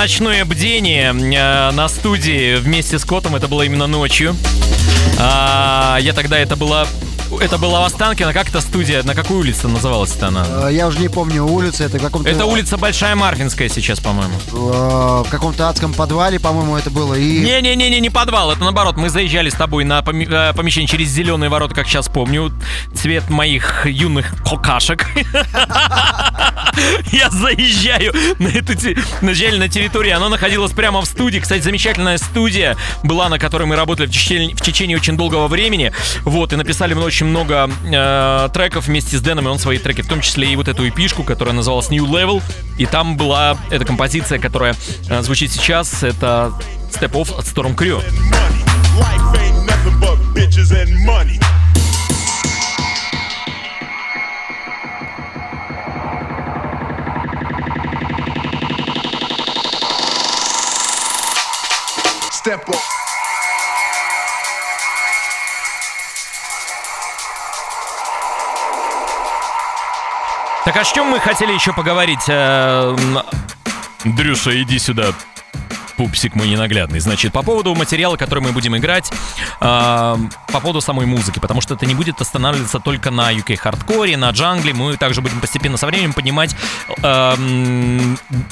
Ночное 0.00 0.46
бдение 0.46 1.10
э, 1.12 1.70
на 1.72 1.86
студии 1.90 2.56
вместе 2.56 2.98
с 2.98 3.04
Котом. 3.04 3.36
Это 3.36 3.48
было 3.48 3.60
именно 3.62 3.86
ночью. 3.86 4.34
А, 5.18 5.98
я 6.00 6.14
тогда 6.14 6.38
это 6.38 6.56
была... 6.56 6.86
Это 7.40 7.58
была 7.58 7.82
в 7.82 7.84
Останкино. 7.84 8.32
Как 8.32 8.48
эта 8.48 8.60
студия? 8.60 9.02
На 9.04 9.14
какой 9.14 9.36
улице 9.36 9.68
называлась-то 9.68 10.28
она? 10.28 10.44
Э, 10.48 10.68
Я 10.72 10.88
уже 10.88 10.98
не 11.00 11.08
помню 11.08 11.44
улицу, 11.44 11.84
это 11.84 11.98
каком-то... 11.98 12.28
Это 12.30 12.46
улица 12.46 12.76
Большая 12.78 13.14
Марфинская 13.14 13.68
сейчас, 13.68 14.00
по-моему. 14.00 14.32
э, 14.52 15.22
В 15.26 15.30
каком-то 15.30 15.68
адском 15.68 15.92
подвале, 15.92 16.40
по-моему, 16.40 16.76
это 16.78 16.90
было. 16.90 17.14
И... 17.14 17.40
Не-не-не, 17.40 18.00
не 18.00 18.10
подвал, 18.10 18.50
это 18.52 18.62
наоборот. 18.62 18.96
Мы 18.96 19.10
заезжали 19.10 19.50
с 19.50 19.54
тобой 19.54 19.84
на 19.84 20.00
э, 20.00 20.52
помещение 20.54 20.88
через 20.88 21.08
зеленые 21.10 21.50
ворота, 21.50 21.74
как 21.74 21.86
сейчас 21.86 22.08
помню. 22.08 22.50
Цвет 22.94 23.28
моих 23.28 23.84
юных 23.86 24.34
какашек. 24.44 25.06
Я 27.12 27.30
заезжаю 27.30 28.12
на 28.38 28.48
эту 28.48 28.74
начали 29.20 29.58
на 29.58 29.68
территории. 29.68 30.10
Она 30.10 30.28
находилась 30.28 30.72
прямо 30.72 31.00
в 31.00 31.06
студии. 31.06 31.38
Кстати, 31.38 31.62
замечательная 31.62 32.18
студия 32.18 32.76
была, 33.02 33.28
на 33.28 33.38
которой 33.38 33.64
мы 33.64 33.76
работали 33.76 34.06
в 34.06 34.10
течение, 34.10 34.54
в 34.54 34.60
течение 34.60 34.96
очень 34.96 35.16
долгого 35.16 35.48
времени. 35.48 35.92
Вот, 36.22 36.52
и 36.52 36.56
написали 36.56 36.94
очень 36.94 37.26
много 37.26 37.70
э, 37.84 38.48
треков 38.52 38.86
вместе 38.86 39.16
с 39.16 39.20
Дэном, 39.20 39.46
и 39.46 39.50
он 39.50 39.58
свои 39.58 39.78
треки, 39.78 40.02
в 40.02 40.08
том 40.08 40.20
числе 40.20 40.52
и 40.52 40.56
вот 40.56 40.68
эту 40.68 40.88
эпишку, 40.88 41.22
которая 41.22 41.54
называлась 41.54 41.90
New 41.90 42.06
Level. 42.06 42.42
И 42.78 42.86
там 42.86 43.16
была 43.16 43.56
эта 43.70 43.84
композиция, 43.84 44.38
которая 44.38 44.74
э, 45.08 45.22
звучит 45.22 45.52
сейчас. 45.52 46.02
Это 46.02 46.52
Step 46.90 47.12
Off 47.12 47.36
от 47.36 47.44
Storm 47.46 47.74
Crew. 47.74 48.02
Life 48.98 49.40
ain't 49.40 49.66
nothing 49.66 50.00
but 50.00 50.18
bitches 50.34 50.72
and 50.72 50.92
money. 51.06 51.39
Step 62.50 62.68
up. 62.68 62.76
Так 70.64 70.76
а 70.76 70.80
о 70.80 70.84
чем 70.84 71.06
мы 71.06 71.20
хотели 71.20 71.52
еще 71.52 71.72
поговорить? 71.72 72.18
Э, 72.26 72.96
Дрюша, 74.04 74.60
иди 74.60 74.80
сюда. 74.80 75.12
Пупсик 76.00 76.34
мой 76.34 76.48
ненаглядный. 76.48 76.98
Значит, 76.98 77.30
по 77.30 77.42
поводу 77.42 77.74
материала, 77.74 78.16
который 78.16 78.40
мы 78.40 78.52
будем 78.52 78.74
играть, 78.74 79.12
по 79.58 80.16
поводу 80.50 80.80
самой 80.80 81.04
музыки, 81.04 81.40
потому 81.40 81.60
что 81.60 81.74
это 81.74 81.84
не 81.84 81.94
будет 81.94 82.22
останавливаться 82.22 82.78
только 82.80 83.10
на 83.10 83.30
UK 83.30 83.56
хардкоре, 83.56 84.16
на 84.16 84.30
джангле. 84.30 84.72
Мы 84.72 84.96
также 84.96 85.20
будем 85.20 85.42
постепенно 85.42 85.76
со 85.76 85.86
временем 85.86 86.14
поднимать 86.14 86.56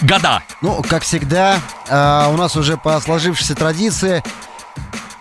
года. 0.02 0.42
Ну, 0.60 0.82
как 0.86 1.04
всегда, 1.04 1.58
э, 1.88 2.26
у 2.30 2.36
нас 2.36 2.54
уже 2.54 2.76
по 2.76 3.00
сложившейся 3.00 3.54
традиции 3.54 4.22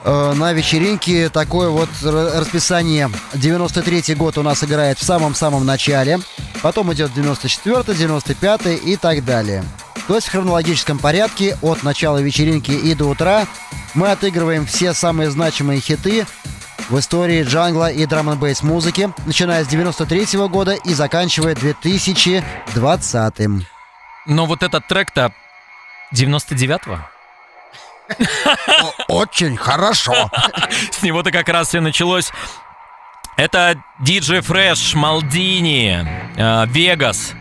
э, 0.04 0.34
на 0.34 0.52
вечеринке 0.52 1.30
такое 1.30 1.70
вот 1.70 1.90
расписание. 2.04 3.10
93-й 3.36 4.16
год 4.16 4.38
у 4.38 4.44
нас 4.44 4.66
играет 4.66 5.00
в 5.00 5.04
самом-самом 5.06 5.66
начале, 5.66 6.20
потом 6.62 6.92
идет 6.92 7.12
94-й, 7.12 7.94
95-й 7.94 8.76
и 8.76 8.98
так 8.98 9.24
далее. 9.24 9.64
То 10.08 10.16
есть 10.16 10.28
в 10.28 10.32
хронологическом 10.32 11.00
порядке 11.00 11.58
от 11.62 11.84
начала 11.84 12.20
вечеринки 12.20 12.72
и 12.72 12.96
до 12.96 13.06
утра 13.06 13.46
мы 13.94 14.12
отыгрываем 14.12 14.66
все 14.66 14.94
самые 14.94 15.30
значимые 15.30 15.82
хиты 15.82 16.26
в 16.90 16.98
истории 16.98 17.44
джангла 17.44 17.92
и 17.92 18.06
драм 18.06 18.30
н 18.30 18.40
бейс 18.40 18.64
музыки, 18.64 19.12
начиная 19.26 19.66
с 19.66 19.68
93 19.68 20.48
года 20.48 20.74
и 20.74 20.94
заканчивая 20.94 21.56
2020 21.56 23.48
Но 24.26 24.46
вот 24.46 24.64
этот 24.64 24.88
трек-то 24.88 25.34
99-го. 26.14 27.00
Очень 29.10 29.58
хорошо. 29.58 30.32
С 30.92 31.02
него-то 31.02 31.32
как 31.32 31.50
раз 31.50 31.68
все 31.70 31.82
началось. 31.82 32.32
Это 33.36 33.76
DJ 34.02 34.40
Fresh, 34.42 34.96
Малдини, 34.96 36.08
э, 36.38 36.66
Вегас. 36.68 37.34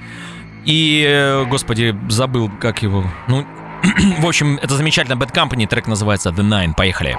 И, 0.66 1.06
э, 1.08 1.44
господи, 1.44 1.96
забыл, 2.08 2.50
как 2.60 2.82
его. 2.82 3.04
Ну, 3.28 3.46
в 4.18 4.26
общем, 4.26 4.58
это 4.60 4.74
замечательно. 4.74 5.14
Bad 5.14 5.32
Company, 5.32 5.68
трек 5.68 5.86
называется 5.86 6.30
The 6.30 6.42
Nine. 6.42 6.74
Поехали. 6.74 7.16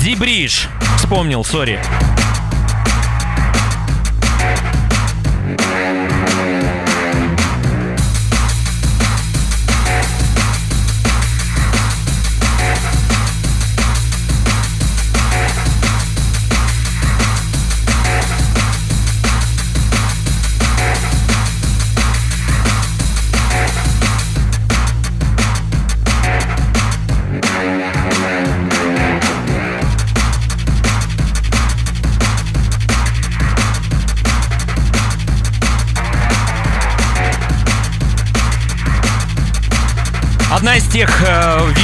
Дибриш. 0.00 0.68
Вспомнил, 0.98 1.44
сори. 1.44 1.80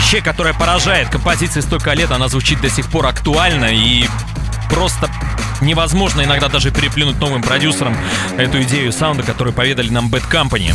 Вещей, 0.06 0.20
которая 0.20 0.54
поражает 0.54 1.08
композиции 1.08 1.58
столько 1.58 1.92
лет, 1.92 2.12
она 2.12 2.28
звучит 2.28 2.60
до 2.60 2.70
сих 2.70 2.88
пор 2.88 3.06
актуально 3.06 3.64
и 3.72 4.06
просто 4.70 5.10
невозможно 5.60 6.22
иногда 6.22 6.48
даже 6.48 6.70
переплюнуть 6.70 7.18
новым 7.18 7.42
продюсерам 7.42 7.96
эту 8.38 8.62
идею 8.62 8.92
саунда, 8.92 9.24
которую 9.24 9.52
поведали 9.52 9.88
нам 9.88 10.06
Bad 10.06 10.30
Company. 10.30 10.72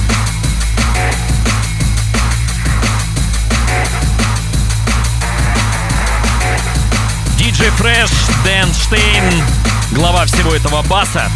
DJ 7.38 7.72
Fresh, 7.80 8.12
Дэн 8.44 8.74
Штейн, 8.74 9.44
глава 9.94 10.26
всего 10.26 10.54
этого 10.54 10.82
баса. 10.82 11.32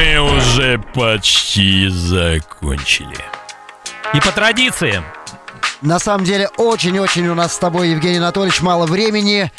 Мы 0.00 0.18
уже 0.18 0.78
почти 0.94 1.88
закончили. 1.88 3.18
И 4.14 4.20
по 4.20 4.32
традиции. 4.32 5.02
На 5.82 5.98
самом 5.98 6.24
деле, 6.24 6.48
очень-очень 6.56 7.26
у 7.28 7.34
нас 7.34 7.54
с 7.54 7.58
тобой, 7.58 7.90
Евгений 7.90 8.16
Анатольевич, 8.18 8.60
мало 8.60 8.86
времени. 8.86 9.52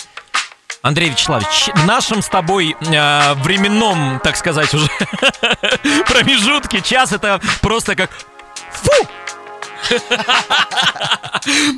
Андрей 0.81 1.09
Вячеславович, 1.09 1.69
в 1.75 1.85
нашем 1.85 2.23
с 2.23 2.27
тобой 2.27 2.75
э, 2.79 3.33
временном, 3.35 4.19
так 4.23 4.35
сказать, 4.35 4.73
уже 4.73 4.87
промежутке 6.07 6.81
час 6.81 7.11
это 7.11 7.39
просто 7.61 7.95
как 7.95 8.09
фу! 8.71 8.91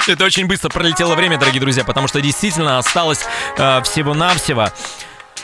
Это 0.07 0.25
очень 0.25 0.45
быстро 0.45 0.69
пролетело 0.69 1.15
время, 1.15 1.37
дорогие 1.37 1.61
друзья, 1.61 1.83
потому 1.83 2.07
что 2.07 2.21
действительно 2.21 2.77
осталось 2.77 3.25
э, 3.57 3.81
всего-навсего 3.83 4.69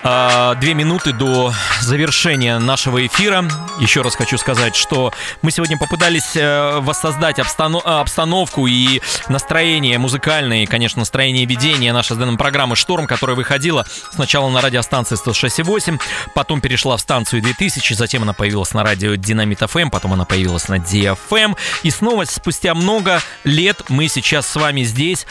две 0.01 0.73
минуты 0.73 1.11
до 1.11 1.53
завершения 1.81 2.57
нашего 2.59 3.05
эфира. 3.05 3.45
Еще 3.79 4.01
раз 4.01 4.15
хочу 4.15 4.37
сказать, 4.37 4.75
что 4.75 5.13
мы 5.41 5.51
сегодня 5.51 5.77
попытались 5.77 6.35
э, 6.35 6.79
воссоздать 6.79 7.39
обстано- 7.39 7.81
обстановку 7.81 8.67
и 8.67 9.01
настроение 9.27 9.97
музыкальное, 9.97 10.63
и, 10.63 10.65
конечно, 10.65 10.99
настроение 10.99 11.45
ведения 11.45 11.93
нашей 11.93 12.17
Дэном 12.17 12.37
программы 12.37 12.75
«Шторм», 12.75 13.07
которая 13.07 13.35
выходила 13.35 13.85
сначала 14.11 14.49
на 14.49 14.61
радиостанции 14.61 15.17
106.8, 15.17 15.99
потом 16.33 16.61
перешла 16.61 16.97
в 16.97 17.01
станцию 17.01 17.41
2000, 17.41 17.93
затем 17.93 18.23
она 18.23 18.33
появилась 18.33 18.73
на 18.73 18.83
радио 18.83 19.15
Динамит 19.15 19.59
ФМ, 19.59 19.89
потом 19.89 20.13
она 20.13 20.25
появилась 20.25 20.67
на 20.69 20.75
DFM, 20.75 21.57
и 21.83 21.91
снова 21.91 22.25
спустя 22.25 22.73
много 22.73 23.21
лет 23.43 23.83
мы 23.89 24.07
сейчас 24.07 24.47
с 24.47 24.55
вами 24.55 24.83
здесь 24.83 25.25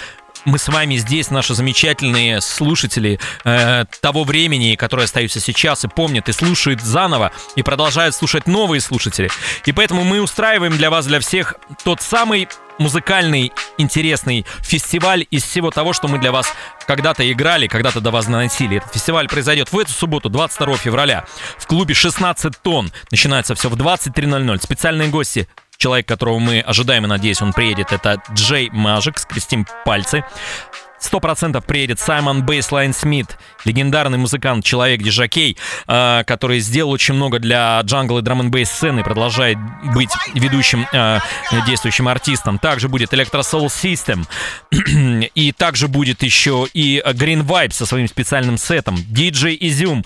мы 0.48 0.58
с 0.58 0.68
вами 0.68 0.96
здесь, 0.96 1.30
наши 1.30 1.54
замечательные 1.54 2.40
слушатели 2.40 3.20
э, 3.44 3.84
того 4.00 4.24
времени, 4.24 4.74
которые 4.76 5.04
остаются 5.04 5.40
сейчас 5.40 5.84
и 5.84 5.88
помнят, 5.88 6.28
и 6.28 6.32
слушают 6.32 6.80
заново, 6.80 7.32
и 7.54 7.62
продолжают 7.62 8.14
слушать 8.14 8.46
новые 8.46 8.80
слушатели. 8.80 9.30
И 9.66 9.72
поэтому 9.72 10.04
мы 10.04 10.20
устраиваем 10.20 10.76
для 10.76 10.90
вас, 10.90 11.06
для 11.06 11.20
всех, 11.20 11.54
тот 11.84 12.00
самый 12.00 12.48
музыкальный, 12.78 13.52
интересный 13.76 14.46
фестиваль 14.62 15.26
из 15.30 15.42
всего 15.42 15.70
того, 15.70 15.92
что 15.92 16.08
мы 16.08 16.18
для 16.18 16.32
вас 16.32 16.52
когда-то 16.86 17.30
играли, 17.30 17.66
когда-то 17.66 18.00
до 18.00 18.10
вас 18.10 18.28
наносили. 18.28 18.78
Этот 18.78 18.94
фестиваль 18.94 19.28
произойдет 19.28 19.72
в 19.72 19.78
эту 19.78 19.92
субботу, 19.92 20.30
22 20.30 20.76
февраля, 20.78 21.24
в 21.58 21.66
клубе 21.66 21.94
16 21.94 22.62
тонн. 22.62 22.90
Начинается 23.10 23.54
все 23.54 23.68
в 23.68 23.74
23.00. 23.74 24.62
Специальные 24.62 25.08
гости 25.08 25.48
Человек, 25.78 26.08
которого 26.08 26.40
мы 26.40 26.58
ожидаем 26.60 27.04
и 27.04 27.08
надеюсь, 27.08 27.40
он 27.40 27.52
приедет, 27.52 27.92
это 27.92 28.20
J 28.32 28.68
Magic, 28.70 29.16
скрестим 29.16 29.64
пальцы. 29.84 30.24
Сто 31.00 31.20
процентов 31.20 31.64
приедет 31.64 32.00
Simon 32.00 32.42
Bassline 32.42 32.92
Smith, 32.92 33.38
легендарный 33.64 34.18
музыкант, 34.18 34.64
человек 34.64 35.00
диск-жокей, 35.00 35.56
э, 35.86 36.24
который 36.26 36.58
сделал 36.58 36.90
очень 36.90 37.14
много 37.14 37.38
для 37.38 37.80
джангл 37.82 38.18
и 38.18 38.22
drum 38.22 38.40
n 38.40 38.66
сцены, 38.66 39.04
продолжает 39.04 39.58
быть 39.94 40.10
ведущим 40.34 40.86
э, 40.92 41.20
действующим 41.66 42.08
артистом. 42.08 42.58
Также 42.58 42.88
будет 42.88 43.12
Electro 43.12 43.42
Soul 43.42 43.66
System, 43.66 44.26
и 45.34 45.52
также 45.52 45.86
будет 45.86 46.24
еще 46.24 46.66
и 46.74 47.00
Green 47.06 47.46
Vibe 47.46 47.72
со 47.72 47.86
своим 47.86 48.08
специальным 48.08 48.58
сетом, 48.58 48.96
DJ 48.96 49.56
Изюм, 49.60 50.04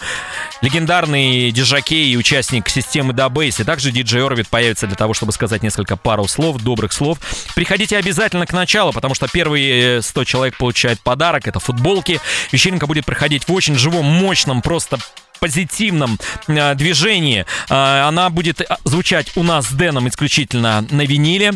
легендарный 0.60 1.50
диск-жокей 1.52 2.12
и 2.12 2.16
участник 2.16 2.68
системы 2.68 3.14
Дабейс, 3.14 3.60
и 3.60 3.64
также 3.64 3.90
DJ 3.90 4.26
Орбит 4.26 4.48
появится 4.48 4.86
для 4.86 4.96
того, 4.96 5.14
чтобы 5.14 5.32
сказать 5.32 5.62
несколько 5.62 5.96
пару 5.96 6.28
слов, 6.28 6.62
добрых 6.62 6.92
слов. 6.92 7.18
Приходите 7.54 7.96
обязательно 7.96 8.46
к 8.46 8.52
началу, 8.52 8.92
потому 8.92 9.14
что 9.14 9.26
первые 9.26 10.02
100 10.02 10.24
человек 10.24 10.56
получают 10.58 10.81
получает 10.82 11.00
подарок. 11.00 11.46
Это 11.46 11.60
футболки. 11.60 12.20
Вечеринка 12.50 12.86
будет 12.88 13.04
проходить 13.04 13.46
в 13.46 13.52
очень 13.52 13.76
живом, 13.76 14.04
мощном, 14.04 14.62
просто 14.62 14.98
позитивном 15.38 16.18
э, 16.48 16.74
движении. 16.74 17.46
Э, 17.68 18.08
она 18.08 18.30
будет 18.30 18.62
звучать 18.84 19.36
у 19.36 19.44
нас 19.44 19.68
с 19.68 19.72
Дэном 19.72 20.08
исключительно 20.08 20.84
на 20.90 21.02
виниле. 21.02 21.52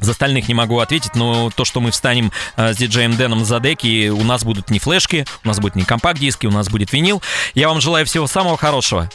За 0.00 0.10
остальных 0.12 0.48
не 0.48 0.54
могу 0.54 0.78
ответить, 0.80 1.14
но 1.14 1.50
то, 1.50 1.64
что 1.64 1.80
мы 1.80 1.92
встанем 1.92 2.32
э, 2.56 2.72
с 2.74 2.76
диджеем 2.76 3.16
Дэном 3.16 3.44
за 3.44 3.60
деки, 3.60 4.08
у 4.08 4.24
нас 4.24 4.42
будут 4.42 4.70
не 4.70 4.80
флешки, 4.80 5.24
у 5.44 5.48
нас 5.48 5.60
будет 5.60 5.76
не 5.76 5.84
компакт-диски, 5.84 6.46
у 6.46 6.52
нас 6.52 6.68
будет 6.68 6.92
винил. 6.92 7.22
Я 7.54 7.68
вам 7.68 7.80
желаю 7.80 8.06
всего 8.06 8.26
самого 8.26 8.56
хорошего. 8.56 9.08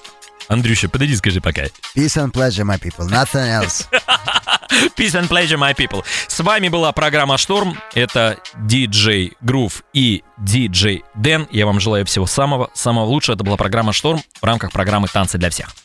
Андрюша, 0.47 0.87
подойди, 0.87 1.15
скажи 1.17 1.41
пока. 1.41 1.63
Peace 1.95 2.17
and 2.17 2.31
pleasure, 2.31 2.63
my 2.63 2.79
people. 2.79 3.09
Nothing 3.09 3.61
else. 3.61 3.87
Peace 4.97 5.13
and 5.13 5.27
pleasure, 5.27 5.57
my 5.57 5.75
people. 5.75 6.03
С 6.27 6.39
вами 6.39 6.69
была 6.69 6.91
программа 6.91 7.37
«Шторм». 7.37 7.77
Это 7.93 8.37
DJ 8.67 9.33
Groove 9.43 9.83
и 9.93 10.23
DJ 10.39 11.03
Дэн. 11.15 11.47
Я 11.51 11.65
вам 11.65 11.79
желаю 11.79 12.05
всего 12.05 12.25
самого-самого 12.25 13.05
лучшего. 13.05 13.35
Это 13.35 13.43
была 13.43 13.57
программа 13.57 13.93
«Шторм» 13.93 14.21
в 14.41 14.45
рамках 14.45 14.71
программы 14.71 15.07
«Танцы 15.07 15.37
для 15.37 15.49
всех». 15.49 15.82